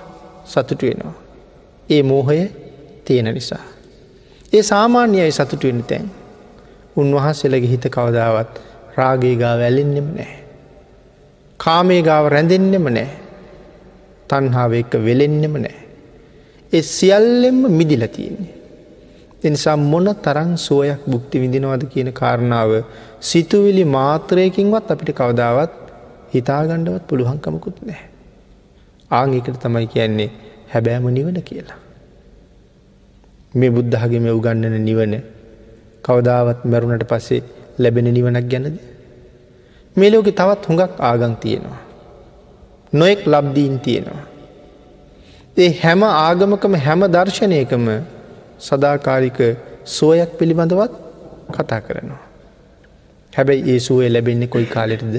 සතුට 0.45 0.83
වෙනවා. 0.83 1.17
ඒ 1.91 2.03
මෝහය 2.03 2.39
තියෙන 3.05 3.35
නිසා. 3.35 3.65
ඒ 4.53 4.63
සාමාන්‍යයි 4.63 5.33
සතුට 5.33 5.65
වෙන 5.65 5.85
තැන්. 5.85 6.11
උන්වහන්සේලගේ 6.97 7.71
හිත 7.71 7.85
කවදාවත් 7.91 8.61
රාගේ 8.99 9.35
ගා 9.37 9.55
වැලෙන්නෙම 9.57 10.09
නෑ. 10.15 10.35
කාමේ 11.61 12.03
ගාව 12.03 12.29
රැඳෙන්නෙම 12.29 12.87
නෑ. 12.89 13.09
තන්හාාව 14.31 14.73
එක්ක 14.75 14.95
වෙලෙන්නෙම 15.07 15.57
නෑ. 15.57 15.77
එ 16.73 16.81
සියල්ලෙම්ම 16.91 17.61
මිදිල 17.71 18.05
තියෙන්නේ. 18.07 18.55
එනිසා 19.45 19.77
මොන 19.77 20.09
තරං 20.25 20.53
සුවයක් 20.57 21.03
බුක්ති 21.07 21.43
විඳිනවද 21.43 21.85
කියන 21.93 22.11
කාරණාව 22.13 22.73
සිතුවිලි 23.21 23.85
මාත්‍රයකින්වත් 23.97 24.91
අපිට 24.91 25.11
කවදාවත් 25.13 25.75
හිතාගණ්ඩවත් 26.35 27.05
පුළුවන්කමකුත් 27.09 27.77
නෑ. 27.87 28.01
ආංගිකට 29.11 29.61
තමයි 29.63 29.87
කියන්නේ 29.87 30.31
හැබෑම 30.73 31.07
නිවන 31.11 31.39
කියලා. 31.43 31.79
මේ 33.55 33.71
බුද්ධහගේ 33.71 34.21
මෙ 34.21 34.31
උගන්නන 34.31 34.77
නිවන 34.81 35.15
කවදාවත් 36.05 36.61
මැරුණට 36.65 37.05
පස්සේ 37.09 37.43
ලැබෙන 37.79 38.09
නිවනක් 38.17 38.47
ගැනද. 38.53 38.77
මේ 39.97 40.11
ලෝකෙ 40.13 40.33
තවත් 40.33 40.63
හුඟක් 40.69 40.93
ආගං 41.01 41.35
තියෙනවා. 41.43 41.81
නොෙක් 42.93 43.21
ලබ්දීන් 43.27 43.75
තියෙනවා. 43.81 44.23
ඒ 45.57 45.71
හැම 45.83 46.03
ආගමකම 46.05 46.75
හැම 46.87 47.01
දර්ශනයකම 47.15 47.87
සදාකාරික 48.61 49.39
සෝයක් 49.97 50.31
පිළිබඳවත් 50.39 50.93
කතා 51.57 51.81
කරනවා. 51.81 52.23
හැබැයි 53.33 53.63
ඒ 53.73 53.79
සුවේ 53.79 54.11
ලැබෙන්නේ 54.15 54.53
කොයි 54.55 54.69
කාලෙටද 54.75 55.17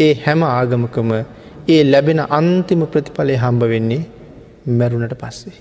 ඒ 0.00 0.12
හැම 0.24 0.40
ආගමකම 0.48 1.10
ඒ 1.68 1.82
ලැබෙන 1.92 2.20
අන්තිම 2.38 2.82
ප්‍රතිඵලය 2.92 3.36
හම්බ 3.36 3.62
වෙන්නේ 3.72 4.02
මැරුණට 4.78 5.14
පස්සේ. 5.22 5.58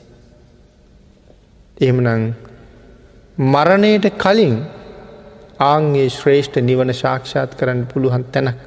එහෙමනං 1.77 2.23
මරණයට 3.53 4.05
කලින් 4.17 4.55
ආංගේ 5.63 6.08
ශ්‍රේෂ්ඨ 6.10 6.60
නිවන 6.62 6.91
ශාක්ෂාත් 6.95 7.52
කරන්න 7.56 7.82
පුළුවන් 7.88 8.23
තැනක් 8.32 8.62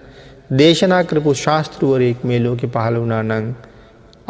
දේශනා 0.53 1.03
කරපු 1.05 1.33
ශාස්තෘුවරයෙක් 1.37 2.21
මේ 2.23 2.41
ලෝකෙ 2.41 2.67
පහළ 2.69 2.97
වුණා 2.97 3.23
නං 3.25 3.47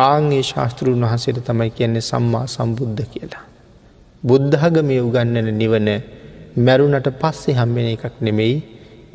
ආංගේ 0.03 0.43
ශාස්තෘන් 0.43 1.03
වහසට 1.03 1.43
තමයි 1.43 1.71
කියන්නේ 1.73 2.03
සම්මා 2.03 2.47
සම්බුද්ධ 2.49 3.05
කියලා. 3.07 3.45
බුද්ධහගමය 4.23 4.97
උගන්නන 5.01 5.51
නිවන 5.55 5.89
මැරුණට 6.59 7.09
පස්සේ 7.17 7.55
හම්බෙන 7.55 7.89
එකක් 7.89 8.17
නෙමෙයි 8.21 8.57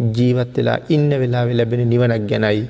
ජීවත් 0.09 0.55
වෙලා 0.57 0.79
ඉන්න 0.89 1.09
වෙලා 1.15 1.45
ලැබෙන 1.51 1.83
නිවනක් 1.87 2.23
ගැනයි 2.25 2.63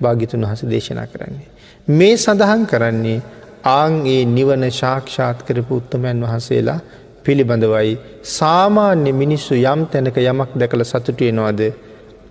භාගිතුන් 0.00 0.42
වහස 0.42 0.62
දේශනා 0.66 1.06
කරන්නේ. 1.08 1.48
මේ 1.88 2.16
සඳහන් 2.16 2.66
කරන්නේ 2.66 3.20
ආං 3.66 3.94
ඒ 4.06 4.24
නිවන 4.28 4.64
ශාක්ෂාත් 4.72 5.42
කරපු 5.42 5.76
උත්තමයන් 5.76 6.22
වහන්සේලා 6.22 6.80
පිළිබඳවයි 7.24 7.92
සාමාන්‍ය 8.32 9.12
මිනිස්සු 9.12 9.54
යම් 9.54 9.80
තැනක 9.86 10.16
යමක් 10.22 10.50
දැකළ 10.54 10.84
සතුටුවෙනවාද 10.84 11.60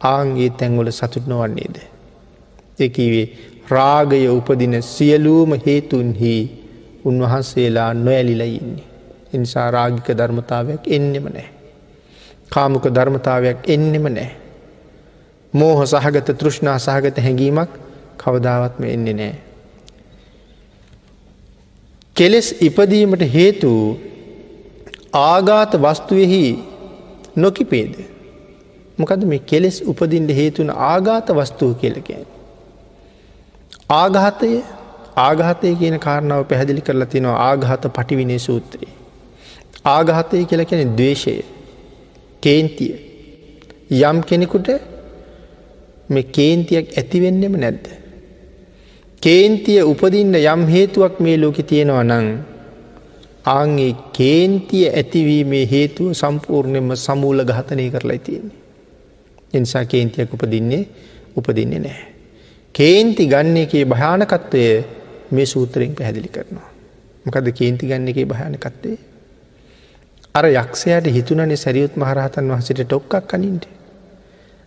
ආන්ගේ 0.05 0.49
තැන්වල 0.51 0.89
සතුට 0.91 1.25
නොවන්නේද. 1.27 1.75
එකීවේ 2.79 3.27
රාගය 3.69 4.23
උපදින 4.29 4.75
සියලූම 4.83 5.51
හේතුන්හි 5.65 6.33
උන්වහන්සේලා 7.05 7.93
නොඇලිලා 7.95 8.49
ඉන්නේ. 8.49 8.87
එනිසා 9.33 9.71
රාගික 9.71 10.07
ධර්මතාවයක් 10.11 10.83
එන්නෙම 10.87 11.25
නෑ. 11.27 11.49
කාමුක 12.49 12.85
ධර්මතාවයක් 12.89 13.59
එන්නෙම 13.67 14.05
නෑ. 14.09 14.29
මෝහ 15.53 15.79
සහගත 15.85 16.29
තෘෂ්ණා 16.33 16.77
සහගත 16.79 17.17
හැඟීමක් 17.17 17.71
කවදාවත්ම 18.17 18.83
එන්නේ 18.85 19.13
නෑ. 19.13 19.35
කෙලෙස් 22.15 22.47
ඉපදීමට 22.59 23.23
හේතු 23.33 23.71
ආගාත 25.13 25.73
වස්තුවෙහි 25.75 26.43
නොකිපේද. 27.35 27.93
මොකද 28.97 29.23
මේ 29.23 29.39
කෙලෙස් 29.41 29.81
උපදින්ට 29.83 30.31
හේතුන 30.31 30.69
ආගාත 30.69 31.27
වස්තුව 31.29 31.73
කියලකැන. 31.75 32.25
ආගාතය 33.91 34.51
ආගාතය 35.17 35.75
කියන 35.75 35.99
කාරණාව 35.99 36.43
පැහැදිලි 36.45 36.81
කරලා 36.81 37.05
තිනවා 37.05 37.37
ආගාත 37.39 37.83
පටිවිනේ 37.89 38.39
සූත්‍රයේ. 38.39 38.93
ආගාතය 39.85 40.45
කියල 40.45 40.65
කැන 40.65 40.95
දවේශය 40.97 41.35
කේන්තිය 42.43 42.93
යම් 44.01 44.21
කෙනෙකුට 44.21 44.69
මේ 46.09 46.23
කේන්තියක් 46.29 46.95
ඇතිවෙන්නෙම 46.97 47.55
නැද්ද. 47.55 47.85
කේන්තිය 49.21 49.81
උපදින්න 49.83 50.35
යම් 50.35 50.63
හේතුවක් 50.67 51.19
මේ 51.19 51.37
ලෝකෙ 51.37 51.63
තියෙනවා 51.63 52.03
නං 52.03 52.27
ආන්ගේ 53.45 53.93
කේන්තිය 54.13 54.85
ඇතිවීමේ 54.89 55.65
හේතුව 55.65 56.13
සම්පූර්ණයම 56.13 56.95
සමූල 56.95 57.43
ගහතනය 57.43 57.89
කරලා 57.89 58.17
තියන්නේ. 58.19 58.59
එනිසා 59.53 59.85
කේන්තියක් 59.85 60.33
උපදින්නේ 60.33 60.87
උපදින්නේ 61.35 61.79
නෑ. 61.79 62.05
කේන්ති 62.75 63.27
ගන්න 63.27 63.57
එකේ 63.57 63.85
භයානකත්වය 63.85 64.83
මේ 65.31 65.45
සූත්‍රයෙන් 65.45 65.95
පැහැදිලි 65.95 66.29
කරනවා. 66.29 66.69
මොකද 67.25 67.51
කේන්ති 67.51 67.87
ගන්න 67.87 68.07
එකේ 68.07 68.25
භයානකත්වේ. 68.25 68.97
අර 70.35 70.45
යක්ෂයට 70.45 71.05
හිතුනනේ 71.07 71.57
සැරියුත් 71.57 71.97
මහරහතන් 71.97 72.51
වහසට 72.51 72.81
ටොක්කක් 72.83 73.27
කනින්ට. 73.27 73.65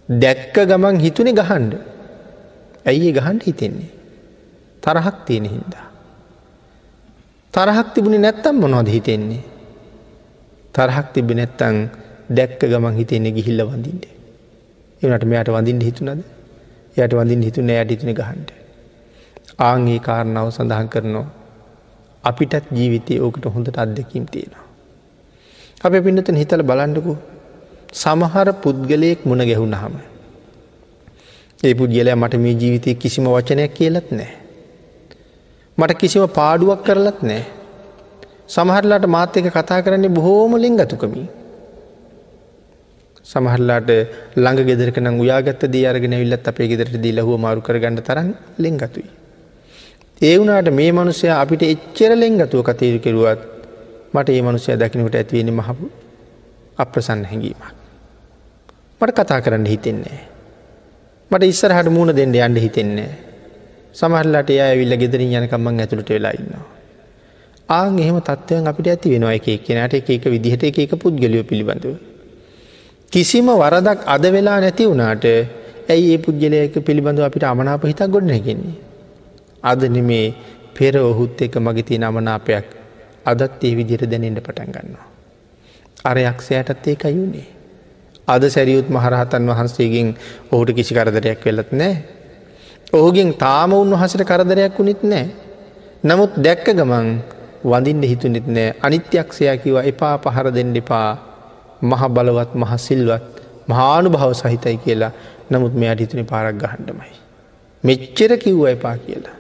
දැක්ක 0.09 0.55
ගමන් 0.67 1.01
හිතුනෙ 1.01 1.33
ගහන්ඩ. 1.33 1.75
ඇයි 2.87 3.13
ගහන්ඩ 3.13 3.43
හිතෙන්නේ. 3.43 3.91
තරහක් 4.83 5.17
තියෙන 5.27 5.45
හින්දා. 5.47 5.94
තරහක් 7.55 7.95
තිබුණි 7.95 8.19
නැත්තම් 8.19 8.57
මොනොද 8.59 8.89
හිතෙන්නේ. 8.89 9.43
තරහක් 10.75 11.07
තිබ 11.15 11.29
නැත්තං 11.31 11.77
දැක්ක 12.29 12.61
ගමන් 12.63 12.97
හිතෙන්නේ 12.99 13.33
ගිහිල්ල 13.37 13.63
වඳින්ට. 13.63 14.05
එනට 15.03 15.25
මෙයට 15.25 15.49
වඳින්ට 15.55 15.87
හිතුනද 15.89 16.23
යට 16.97 17.15
වඳින් 17.15 17.47
හිතුන 17.47 17.71
යට 17.71 17.91
හිතුන 17.95 18.11
ගහන්ට. 18.13 18.51
ආංගේ 19.59 20.01
කාරණාව 20.07 20.51
සඳහන් 20.51 20.89
කරනවා. 20.89 21.27
අපිටත් 22.25 22.67
ජීවිතය 22.73 23.21
ඕකට 23.21 23.47
හොඳට 23.55 23.79
අත්දැකීම් 23.79 24.27
තියෙනවා. 24.27 24.67
අප 25.81 25.95
පින්නතන 26.05 26.37
හිතල 26.37 26.63
බලන්ඩකු 26.63 27.17
සමහර 27.95 28.49
පුද්ගලයෙක් 28.63 29.21
මුණ 29.25 29.47
ගැහුණ 29.49 29.75
හම. 29.75 29.97
ඒ 31.61 31.75
පුද්ගලයා 31.75 32.17
මට 32.17 32.35
මේ 32.37 32.59
ජීවිතය 32.63 32.95
කිසිම 32.95 33.27
වචනයක් 33.29 33.75
කියලත් 33.79 34.11
නෑ. 34.11 34.44
මට 35.79 35.99
කිසිම 35.99 36.27
පාඩුවක් 36.31 36.83
කරලත් 36.85 37.23
නෑ. 37.23 37.43
සමහරලාට 38.49 39.07
මාත් 39.07 39.37
එක 39.37 39.49
කතා 39.51 39.81
කරන්නේ 39.83 40.11
බොහෝම 40.11 40.55
ලිංගතුකමී. 40.57 41.27
සමහරලාට 43.27 43.91
ළඟ 44.37 44.61
ගෙදරක 44.69 44.99
නම් 45.01 45.19
උයාගත්ත 45.19 45.65
දී 45.67 45.87
අරගෙන 45.87 46.15
විල්ලත් 46.23 46.47
අපේ 46.47 46.69
ගෙදරට 46.69 46.97
දී 47.01 47.15
ලහුව 47.19 47.41
මාරු 47.41 47.61
කරගන්න 47.61 47.99
තරන් 48.01 48.29
ලෙංගතුයි. 48.59 49.09
ඒ 50.21 50.37
වුණට 50.39 50.71
මේ 50.73 50.93
මනුසය 50.93 51.27
අපිට 51.33 51.63
එච්චර 51.65 52.13
ලෙංගතුව 52.15 52.63
කතේරු 52.63 53.01
කෙරුවත් 53.01 53.43
මට 54.15 54.29
ඒ 54.31 54.43
මනුසය 54.43 54.77
දකිනට 54.77 55.15
ඇතිවෙන 55.15 55.53
මහපු 55.53 55.91
අප්‍රසන්න 56.79 57.25
හැඟීමක්. 57.25 57.65
මට 59.01 59.19
කතා 59.19 59.41
කරන්න 59.41 59.67
හිතෙන්නේ. 59.67 60.21
මට 61.31 61.43
ඉස්සරහට 61.45 61.91
මූුණ 61.91 62.17
දෙන්න 62.17 62.35
යන්න 62.37 62.57
හිතෙන්නේ. 62.59 63.24
සමහරලට 63.95 64.51
එය 64.51 64.61
ඇවිල්ල 64.61 64.97
ගෙදරින් 64.97 65.35
යනකම්මන් 65.41 65.81
ඇතුළට 65.81 66.11
වෙලා 66.11 66.33
ඉන්නවා. 66.33 66.65
ආං 67.69 67.99
එහෙම 67.99 68.19
තත්වයන් 68.21 68.67
අපිට 68.67 68.89
ඇති 68.89 69.13
වෙනවා 69.15 69.35
එක 69.39 69.47
කෙනට 69.67 69.95
එක 69.95 70.25
විදිහට 70.27 70.65
එක 70.65 70.95
පුද්ගලිය 70.97 71.45
පිළිබඳව. 71.45 71.95
කිසිම 73.13 73.47
වරදක් 73.55 74.01
අද 74.07 74.25
වෙලා 74.29 74.59
නැති 74.61 74.85
වුණාට 74.85 75.25
ඇයි 75.89 76.13
ඒ 76.13 76.19
පුද්ගලයක 76.19 76.75
පිළිබඳව 76.81 77.25
අපිට 77.25 77.45
අමනාප 77.45 77.85
හිතක් 77.85 78.11
ගොඩ 78.11 78.27
නැගෙන්නේ. 78.27 78.77
අද 79.63 79.83
නෙමේ 79.89 80.35
පෙර 80.75 80.95
ඔහුත් 81.01 81.41
එක 81.41 81.57
මගති 81.57 81.99
නමනාපයක් 81.99 82.67
අදත් 83.25 83.63
ඒ 83.63 83.75
විදිර 83.77 84.03
දැනෙන්ට 84.05 84.41
පටන් 84.41 84.71
ගන්නවා. 84.75 85.07
අරයක්ෂයටත් 86.05 86.87
ඒක 86.87 87.05
යුනේ. 87.11 87.49
අද 88.29 88.43
සැරියුත් 88.47 88.89
මහරහතන් 88.89 89.47
වහන්සේගෙන් 89.47 90.09
ඔහුට 90.53 90.71
කිසි 90.73 90.93
කරදරයක් 90.95 91.41
වෙලත් 91.43 91.73
නෑ. 91.73 91.95
ඔහුගෙන් 92.93 93.33
තාම 93.35 93.73
උන්වහසට 93.73 94.23
කරදරයක් 94.23 94.79
වුනිත් 94.79 95.03
නෑ. 95.03 95.27
නමුත් 96.05 96.33
දැක්ක 96.37 96.67
ගමන් 96.71 97.09
වඳින්ට 97.65 98.05
හිතුනෙත් 98.05 98.47
නෑ 98.49 98.75
අනිත්‍යක්ෂයා 98.83 99.57
කිව 99.57 99.77
එපා 99.83 100.15
පහර 100.19 100.51
දෙන්න 100.51 100.77
එපා 100.77 101.09
මහ 101.83 102.03
බලවත් 102.09 102.51
මහ 102.55 102.73
සිල්වත් 102.79 103.25
මහානු 103.69 104.11
භව 104.11 104.33
සහිතයි 104.35 104.77
කියලා 104.79 105.13
නමුත් 105.51 105.75
මෙයට 105.75 106.01
හිතුනි 106.01 106.25
පාරක් 106.25 106.57
ගහන්ඩමයි. 106.57 107.13
මෙච්චර 107.85 108.31
කිව්ව 108.37 108.63
එපා 108.67 108.97
කියලා. 108.99 109.37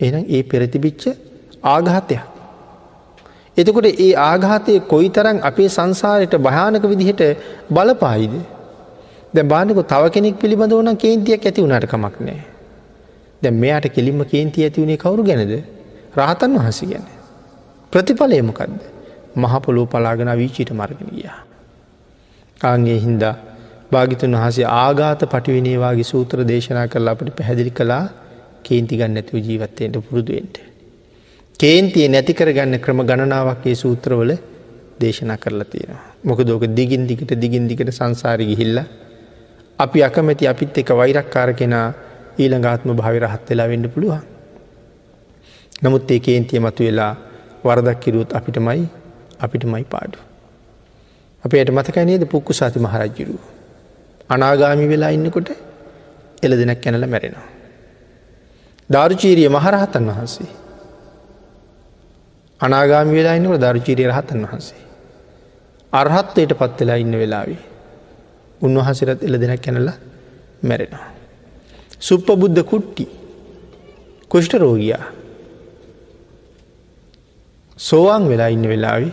එනම් 0.00 0.24
ඒ 0.28 0.42
පෙරතිබිච්ච 0.42 1.04
ආඝාතයක්. 1.64 2.22
එතකොට 3.56 3.86
ඒ 3.86 4.12
ආඝාතය 4.22 4.80
කොයි 4.82 5.08
තරන් 5.08 5.38
අපේ 5.42 5.68
සංසාරයට 5.68 6.36
භයානක 6.38 6.84
විදිහට 6.84 7.22
බලපායිද. 7.70 8.34
දැ 9.36 9.44
බානක 9.44 9.80
තව 9.84 10.12
කෙනෙක් 10.14 10.36
පිළිබඳ 10.42 10.72
වන 10.72 10.96
කේන්තියක් 10.96 11.46
ඇති 11.46 11.62
වුණට 11.62 11.86
කමක් 11.86 12.16
නෑ. 12.20 12.42
දැ 13.42 13.52
මෙයාට 13.54 13.88
කෙලින්ම 13.90 14.22
කේන්ති 14.26 14.64
ඇති 14.64 14.80
වුණේ 14.82 14.96
කවරු 14.96 15.22
ගැනද 15.22 15.54
රහතන් 16.16 16.52
වහස 16.58 16.80
ගැන. 16.84 17.06
ප්‍රතිඵලයමකක්ද. 17.92 18.78
මහපොලෝ 19.36 19.86
පලාගෙන 19.86 20.32
වීචීට 20.34 20.72
මර්ගෙන 20.72 21.10
ගිය. 21.12 21.28
ආගේ 22.60 22.98
හින්දා 22.98 23.34
භාගිතුන් 23.92 24.36
වහසේ 24.36 24.66
ආගාත 24.76 25.20
පටිවිනේවාගේ 25.26 26.04
සූත්‍ර 26.04 26.44
දේශනා 26.44 26.86
කරලා 26.88 27.14
අපට 27.16 27.30
පැහැදිලි 27.38 27.72
කලා 27.72 28.04
කේන්තිගන්න 28.64 29.14
නැතිව 29.14 29.36
ජීවත්තයට 29.40 29.96
පුරුදුවෙන්ට. 30.00 30.56
කේන්තිය 31.60 32.08
නැතිකර 32.08 32.48
ගන්න 32.52 32.80
ක්‍රම 32.80 33.00
ගණනාවක්ගේ 33.02 33.76
සූත්‍රවල 33.76 34.32
දේශනා 35.00 35.36
කරලා 35.36 35.66
තියෙනවා. 35.66 36.04
මොකදෝක 36.24 36.64
දිගින් 36.74 37.04
දිකට 37.06 37.32
දිගින් 37.36 37.68
දිකට 37.68 37.92
සංසාරි 37.92 38.46
ගිහිල්ල. 38.46 38.78
අපි 39.78 40.02
අකමැති 40.02 40.48
අපිත් 40.48 40.78
එක 40.78 40.90
වෛරක්කාර 40.90 41.52
කෙනා 41.54 41.92
ඊළඟාත්ම 42.38 42.96
භාවි 42.96 43.18
රහත් 43.18 43.50
වෙලා 43.50 43.68
වෙන්න 43.68 43.90
පුළුවන්. 43.90 44.22
නමුත් 45.82 46.10
ඒ 46.10 46.20
කේන්තිය 46.20 46.60
මතු 46.60 46.82
වෙලා 46.84 47.12
වරදක් 47.64 48.00
කිරුත් 48.00 48.30
අපිටමයි 48.32 48.88
අපිටමයි 49.38 49.84
පාඩු. 49.84 50.18
අපේට 51.44 51.70
මතකයි 51.70 52.04
නේද 52.04 52.24
පුක්කු 52.26 52.52
සාති 52.52 52.78
මහරජ්ජුරුව. 52.78 53.42
අනාගාමි 54.30 54.88
වෙලා 54.88 55.10
ඉන්නකොට 55.10 55.50
එල 56.42 56.52
දෙනක් 56.52 56.80
කැනල 56.80 57.06
මැරෙනවා. 57.06 57.48
ධාරුචීරිය 58.90 59.48
මහරහතන් 59.48 60.08
වහන්සේ. 60.08 60.50
අනාගාමි 62.60 63.16
වෙලා 63.18 63.34
ඉන්නකට 63.34 63.60
ධරුචීරිය 63.60 64.08
රහතන් 64.08 64.44
වහන්සේ. 64.44 64.82
අරහත්වයට 65.92 66.52
පත් 66.58 66.80
වෙලා 66.80 66.96
ඉන්න 66.96 67.18
වෙලාවේ. 67.18 67.75
උන්වහසිරත් 68.60 69.22
එල 69.22 69.34
දෙනක් 69.40 69.62
කැනලා 69.62 69.96
මැරෙනවා. 70.62 71.06
සුප්ප 72.00 72.28
බුද්ධ 72.40 72.62
කුට්ටි 72.70 73.04
කුෂ්ට 74.30 74.54
රෝගයා 74.54 75.02
සෝවාන් 77.78 78.28
වෙලා 78.28 78.48
ඉන්න 78.48 78.68
වෙලාවි 78.68 79.10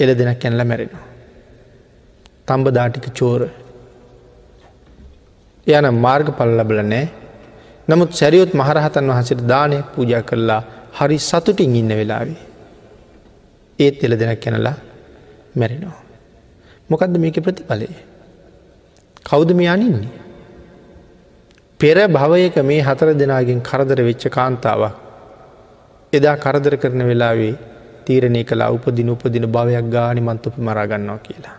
එල 0.00 0.10
දෙනක් 0.14 0.38
කැනල 0.38 0.64
මැරෙනවා. 0.64 1.06
තම්බ 2.46 2.66
දාටික 2.76 3.06
චෝර 3.14 3.42
යන 5.66 5.86
මාර්ග 6.04 6.28
පල් 6.38 6.52
ලබල 6.58 6.80
නෑ 6.92 7.06
නමුත් 7.88 8.12
සැරියොත් 8.12 8.52
මහරහතන් 8.54 9.10
වහසට 9.10 9.42
දානය 9.52 9.78
පූජ 9.94 10.12
කරලා 10.28 10.62
හරි 10.98 11.18
සතුටින් 11.20 11.76
ඉන්න 11.76 11.92
වෙලාවේ. 12.00 12.38
ඒත් 13.78 14.04
එල 14.04 14.14
දෙනක් 14.20 14.40
කැනලා 14.44 14.76
මැරෙනවා. 15.54 15.98
මොකක්ද 16.90 17.16
මේක 17.18 17.38
ප්‍රතිඵලය. 17.46 17.88
කෞුද 19.26 19.50
මේ 19.52 19.68
අනින්නේ. 19.68 20.08
පෙර 21.80 21.96
භවයක 22.08 22.56
මේ 22.62 22.80
හතර 22.80 23.08
දෙනාගෙන් 23.14 23.60
කරදර 23.60 24.00
වෙච්ච 24.02 24.24
කාන්තාවක් 24.28 24.94
එදා 26.12 26.36
කරදර 26.36 26.74
කරන 26.76 27.02
වෙලාවේ 27.10 27.54
තීරණය 28.04 28.42
කලා 28.44 28.70
උපදින 28.70 29.10
උපදින 29.10 29.46
භවයක් 29.46 29.86
ගානි 29.88 30.20
මන්තපි 30.20 30.60
මරාගන්නවා 30.60 31.18
කියලා. 31.18 31.56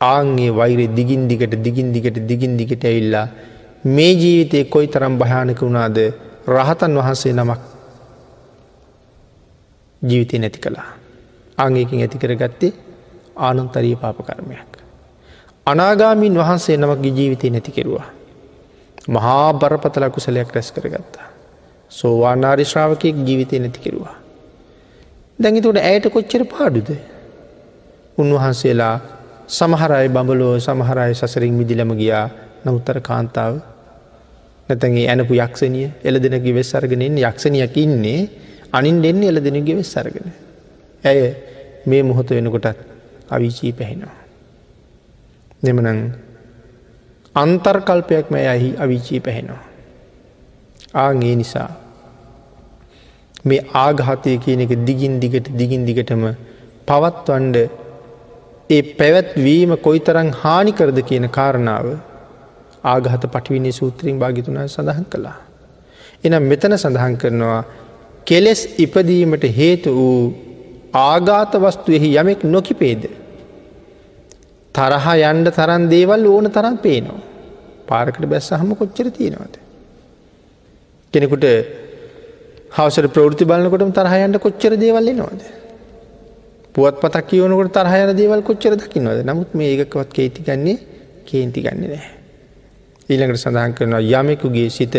ආන්ගේ 0.00 0.50
වෛරය 0.50 0.86
දිගින් 0.88 1.28
දිගට 1.30 1.54
දිගින් 1.58 1.88
දිගට 1.92 2.18
දිගින් 2.30 2.56
දිගට 2.56 2.84
ඇවිල්ලා 2.84 3.26
මේ 3.86 4.12
ජීවිතය 4.14 4.64
කොයි 4.64 4.88
තරම් 4.88 5.14
භයානක 5.18 5.60
වුණාද 5.60 5.98
රහතන් 6.48 6.92
වහන්සේ 6.98 7.32
නමක් 7.32 7.62
ජීවිතය 10.02 10.38
නැති 10.38 10.60
කළා. 10.60 10.88
අංගේකින් 11.58 12.00
ඇති 12.00 12.18
කරගත්තේ 12.18 12.72
ආනන්තරීය 13.38 13.96
පාපකර්මයක්. 13.96 14.77
අනාගාමීන් 15.70 16.34
වහන්සේ 16.34 16.76
නමක්ගේ 16.76 17.12
ජීවිතය 17.12 17.50
නැති 17.50 17.72
කෙරවා. 17.72 18.06
මහා 19.08 19.52
බරපතල 19.54 20.04
කුසලයක් 20.10 20.50
රැස් 20.54 20.72
කරගත්තා. 20.72 21.28
සෝවානාරි 21.90 22.64
ශ්‍රාවකයෙක් 22.64 23.16
ජීවිතය 23.26 23.58
නැති 23.58 23.80
කෙරවා. 23.80 24.16
දැඟිතුට 25.38 25.78
ඇයට 25.80 26.06
කොච්චර 26.10 26.44
පාඩුද. 26.46 26.90
උන්වහන්සේලා 28.18 28.96
සමහරයි 29.48 30.08
බඹලෝ 30.08 30.54
සමහරයි 30.58 31.14
සසරින් 31.14 31.54
මිදිලම 31.54 31.92
ගියා 31.96 32.26
නමුත්තර 32.64 33.00
කාන්තාව 33.00 33.54
නැතැගේ 34.68 35.06
ඇනපු 35.08 35.34
යක්ෂණිය 35.36 35.88
එල 36.04 36.16
දෙනගේ 36.22 36.54
වෙස් 36.54 36.72
අර්ගෙනෙන් 36.74 37.18
යක්ෂණයක් 37.20 37.76
ඉන්නේ 37.76 38.20
අනින් 38.72 39.02
දෙන්න 39.02 39.22
එල 39.22 39.40
දෙනගේ 39.40 39.76
වෙස් 39.76 39.92
අරගෙන. 39.96 40.32
ඇය 41.04 41.20
මේ 41.86 42.02
මොහොත 42.02 42.30
වෙනකොටත් 42.30 42.78
අවිචී 43.30 43.72
පැහෙනවා. 43.72 44.27
දෙමනං 45.62 46.00
අන්තර්කල්පයක් 47.34 48.30
මෑ 48.30 48.46
අහි 48.46 48.68
අවිචී 48.76 49.20
පැහෙනවා. 49.20 49.62
ආගේ 50.96 51.34
නිසා 51.36 51.70
මේ 53.44 53.60
ආඝාතය 53.76 54.36
කියන 54.44 54.60
එක 54.60 54.72
දිගින් 54.84 55.20
දිගට 55.20 55.50
දිගින් 55.52 55.82
දිගටම 55.88 56.24
පවත්වන්ඩ 56.88 57.56
ඒ 58.70 58.82
පැවැත්වීම 58.98 59.72
කොයි 59.78 60.00
තරං 60.00 60.30
හානි 60.42 60.72
කරද 60.72 60.98
කියන 61.02 61.26
කාරණාව 61.30 61.86
ආගහත 62.84 63.24
පටිවිනි 63.26 63.72
සූත්‍රීන් 63.72 64.18
භාගිතුනා 64.18 64.66
සඳහන් 64.66 65.06
කළා. 65.12 65.38
එනම් 66.24 66.44
මෙතන 66.44 66.74
සඳහන් 66.76 67.14
කරනවා 67.16 67.62
කෙලෙස් 68.26 68.60
ඉපදීමට 68.78 69.44
හේතු 69.56 69.94
වූ 69.94 70.20
ආගාත 71.02 71.52
වස්තුවෙහි 71.56 72.16
යමෙක් 72.16 72.44
නොකිපේද. 72.46 73.02
තරහා 74.78 75.16
යන්ඩ 75.30 75.48
තරන් 75.58 75.88
දේවල් 75.94 76.26
ඕන 76.34 76.50
තරම් 76.56 76.76
පේනවා. 76.84 77.20
පාරකට 77.88 78.24
බැස්ස 78.32 78.50
හම 78.60 78.72
කොච්චර 78.80 79.06
තියෙනවද. 79.18 79.54
කෙනෙකුට 81.12 81.46
හවසට 82.76 83.08
ප්‍රෘති 83.14 83.48
බලන්නකොටම 83.50 83.92
තරහයන්ට 83.98 84.38
කොච්චර 84.44 84.72
දේවල්ල 84.84 85.10
නොවද. 85.14 85.42
පුවත් 86.74 87.00
පතක් 87.02 87.26
කියවනකට 87.30 87.74
තරහයන 87.76 88.12
දේවල් 88.20 88.42
කොච්චර 88.42 88.74
දකින්නවද 88.76 89.20
නමුත් 89.28 89.50
මේ 89.54 89.70
ඒකවත් 89.74 90.10
කේති 90.18 90.46
ගන්නේ 90.46 90.76
කේන්ති 91.28 91.64
ගන්නේ 91.66 91.90
නෑ. 91.92 92.10
ඊළඟට 93.08 93.42
සඳහන් 93.42 93.76
කරනවා 93.78 94.02
යමෙකුගේ 94.12 94.68
සිත 94.70 94.96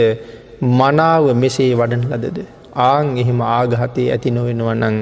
මනාව 0.79 1.25
මෙසේ 1.43 1.71
වඩන 1.79 2.03
ලදද. 2.11 2.39
ආං 2.87 3.07
එහෙම 3.21 3.39
ආගහතේ 3.53 4.09
ඇති 4.13 4.35
නොවෙනවනං 4.37 4.97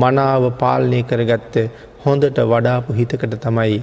මනාව 0.00 0.44
පාලනය 0.62 1.00
කරගත්ත 1.10 1.56
හොඳට 2.04 2.38
වඩාපු 2.52 2.96
හිතකට 2.98 3.34
තමයි 3.44 3.80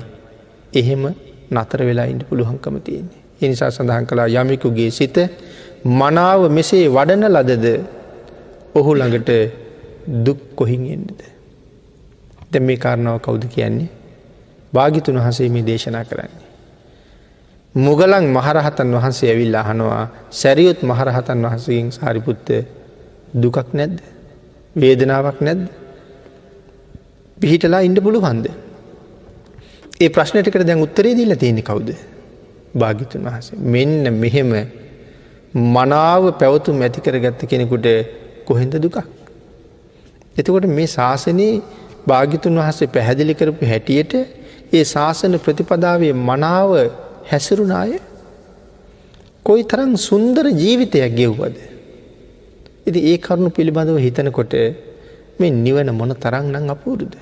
එහෙම 0.73 1.03
නතර 1.51 1.81
වෙලා 1.81 2.05
ඉන්න 2.05 2.21
පුළුවන්කම 2.21 2.77
තියෙන්නේ. 2.79 3.21
එනිසා 3.41 3.71
සඳහන් 3.71 4.05
කලා 4.05 4.27
යමිකුගේ 4.27 4.91
සිත 4.91 5.17
මනාව 5.85 6.49
මෙසේ 6.49 6.87
වඩන 6.87 7.23
ලදද 7.25 7.65
ඔහු 8.75 8.91
ළඟට 8.93 9.29
දුක් 10.07 10.39
කොහින් 10.55 10.83
එන්නද. 10.87 11.19
දැ 12.51 12.61
මේ 12.61 12.77
කාරණාව 12.77 13.19
කවුද 13.19 13.45
කියන්නේ 13.45 13.89
භාගිතුන් 14.73 15.17
වහසේ 15.17 15.49
මේ 15.49 15.63
දේශනා 15.63 16.05
කරන්නේ. 16.05 16.45
මුගලන් 17.75 18.25
මහරහතන් 18.27 18.93
වහන්සේ 18.93 19.29
ඇවිල් 19.29 19.55
අහනවා 19.55 20.03
සැරියුත් 20.31 20.81
මහරහතන් 20.83 21.45
වහසකින් 21.45 21.91
සාරිපුත්ත 21.91 22.47
දුකක් 23.33 23.73
නැද්ද. 23.73 23.99
වේදනාවක් 24.75 25.41
නැද්ද. 25.41 25.67
පිහිටලා 27.37 27.81
ඉන්ඩ 27.81 28.01
පුළු 28.01 28.21
හන්ද. 28.21 28.47
ඒ 29.99 30.09
ප්‍රශ්නටිකට 30.09 30.63
දැන් 30.65 30.81
උත්තරේ 30.81 31.13
දිල්ල 31.15 31.33
තියෙනෙ 31.35 31.61
කවුද. 31.61 31.89
භාගිතුන් 32.75 33.21
වහස. 33.23 33.47
මෙන්න 33.67 34.03
මෙහෙම 34.15 34.51
මනාව 35.75 36.23
පැවතුම් 36.39 36.81
ඇතිකර 36.81 37.15
ගත්ත 37.17 37.49
කෙනෙකුට 37.51 37.87
කොහෙන්ද 38.45 38.75
දුකක්. 38.77 38.97
එතකොට 40.35 40.67
මේ 40.69 40.87
ශාසනයේ 40.87 41.61
භාගිතුන් 42.07 42.59
වහසේ 42.59 42.89
පැහැදිලි 42.89 43.33
කරපු 43.33 43.65
හැටියට 43.65 44.13
ඒ 44.71 44.83
ශාසන 44.85 45.39
ප්‍රතිපදාවේ 45.39 46.13
මනාව 46.21 46.71
හැසිරුණාය 47.31 47.97
කොයි 49.45 49.63
තරම් 49.63 49.91
සුන්දර 49.99 50.45
ජීවිතයක් 50.55 51.15
ගෙව්වද. 51.15 51.57
ඉති 52.87 52.99
ඒ 53.11 53.17
කරුණු 53.17 53.49
පිළිබඳව 53.49 53.97
හිතනකොට 53.99 54.53
මේ 55.39 55.55
නිවන 55.57 55.89
මොන 55.99 56.13
තරං 56.17 56.45
නං 56.53 56.69
අපූරුද. 56.69 57.15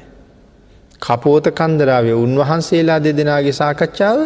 කපෝත 1.05 1.45
කන්දරාවේ 1.51 2.15
උන්වහන්සේලා 2.15 2.99
දෙදෙනගේ 2.99 3.53
සාකච්ඡාව 3.53 4.19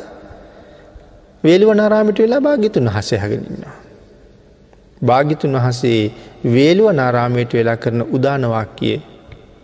වේළුවනාරාමිට 1.43 2.19
වෙලා 2.19 2.41
භාගිතුන් 2.41 2.87
හසයහගෙනන්නවා. 2.89 3.77
භාගිතුන් 5.01 5.55
වහසේ 5.55 6.11
වේළුව 6.45 6.91
නාරාමයට 6.93 7.53
වෙලා 7.53 7.77
කරන 7.77 8.01
උදානවාක්කිය 8.09 8.97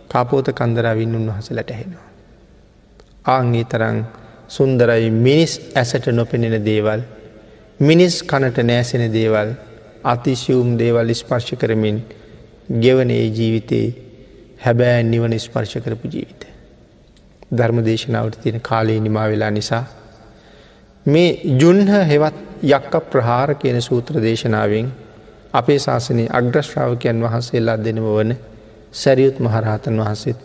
කාපෝත 0.08 0.48
කන්දරාවින් 0.50 1.14
උන්වහසලට 1.14 1.70
හෙනවා. 1.70 2.06
ආංගේ 3.26 3.64
තරං 3.64 3.98
සුන්දරයි 4.48 5.10
මිනිස් 5.18 5.52
ඇසට 5.74 6.06
නොපෙනෙන 6.10 6.56
දේවල් 6.64 7.00
මිනිස් 7.80 8.14
කනට 8.22 8.58
නෑසෙන 8.62 9.04
දේවල් 9.12 9.48
අතිශයුම් 10.04 10.68
දේවල් 10.78 11.14
ස්පර්ශ 11.14 11.54
කරමින් 11.54 11.98
ගෙවනේ 12.80 13.24
ජීවිතයේ 13.28 13.94
හැබෑ 14.58 15.02
නිවන 15.04 15.38
ස්පර්ශ 15.38 15.76
කරපු 15.78 16.08
ජීවිත. 16.08 16.55
ධර්ම 17.50 17.78
දේශනාවට 17.80 18.40
තියෙන 18.40 18.60
කාලයේ 18.60 19.00
නිමා 19.00 19.28
වෙලා 19.28 19.50
නිසා 19.50 19.84
මේ 21.06 21.28
ජුන්හ 21.56 21.90
හෙවත් 22.04 22.38
යක්ක 22.64 22.94
ප්‍රහාර 23.06 23.54
කියන 23.56 23.78
සූත්‍ර 23.80 24.14
දේශනාවෙන් 24.20 24.88
අපේ 25.52 25.78
ශාසනයේ 25.78 26.28
අග්‍රශ්‍රාවකයන් 26.30 27.20
වහන්සේලා 27.22 27.76
දෙනම 27.78 28.06
වන 28.08 28.32
සැරියුත් 28.94 29.38
මහරහතන් 29.40 29.96
වහන්සේත් 29.96 30.38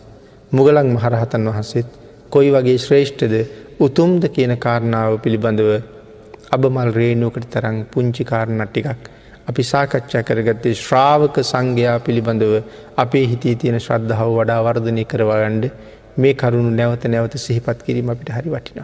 මුගලන් 0.52 0.88
මහරහතන් 0.88 1.48
වහන්සේත් 1.48 1.88
කොයි 2.30 2.50
වගේ 2.50 2.78
ශ්‍රේෂ්ඨද 2.78 3.34
උතුම්ද 3.80 4.22
කියන 4.28 4.54
කාරණාව 4.58 5.18
පිළිබඳව 5.18 5.70
අබමල් 6.50 6.92
රේනුවකට 6.92 7.48
තරං 7.50 7.78
පුංචි 7.86 8.24
කාරණත් 8.24 8.68
ටිකක් 8.68 9.10
අපි 9.44 9.62
සාකච්ඡා 9.64 10.22
කරගත්තේ 10.22 10.74
ශ්‍රාවක 10.76 11.36
සංඝයා 11.42 11.98
පිළිබඳව 12.00 12.54
අපේ 12.96 13.24
හිතී 13.26 13.54
තියෙන 13.56 13.80
ශ්‍රද්ධාව 13.80 14.30
වඩා 14.32 14.60
වර්ධනය 14.62 15.04
කරවාගණ්ඩ 15.06 15.66
මේ 16.18 16.34
කරුණු 16.34 16.70
නැවත 16.70 17.04
නැවත 17.06 17.36
සිහිපත් 17.38 17.82
කිරීම 17.82 18.10
අපිට 18.10 18.30
හරි 18.30 18.50
වටිනවා. 18.50 18.80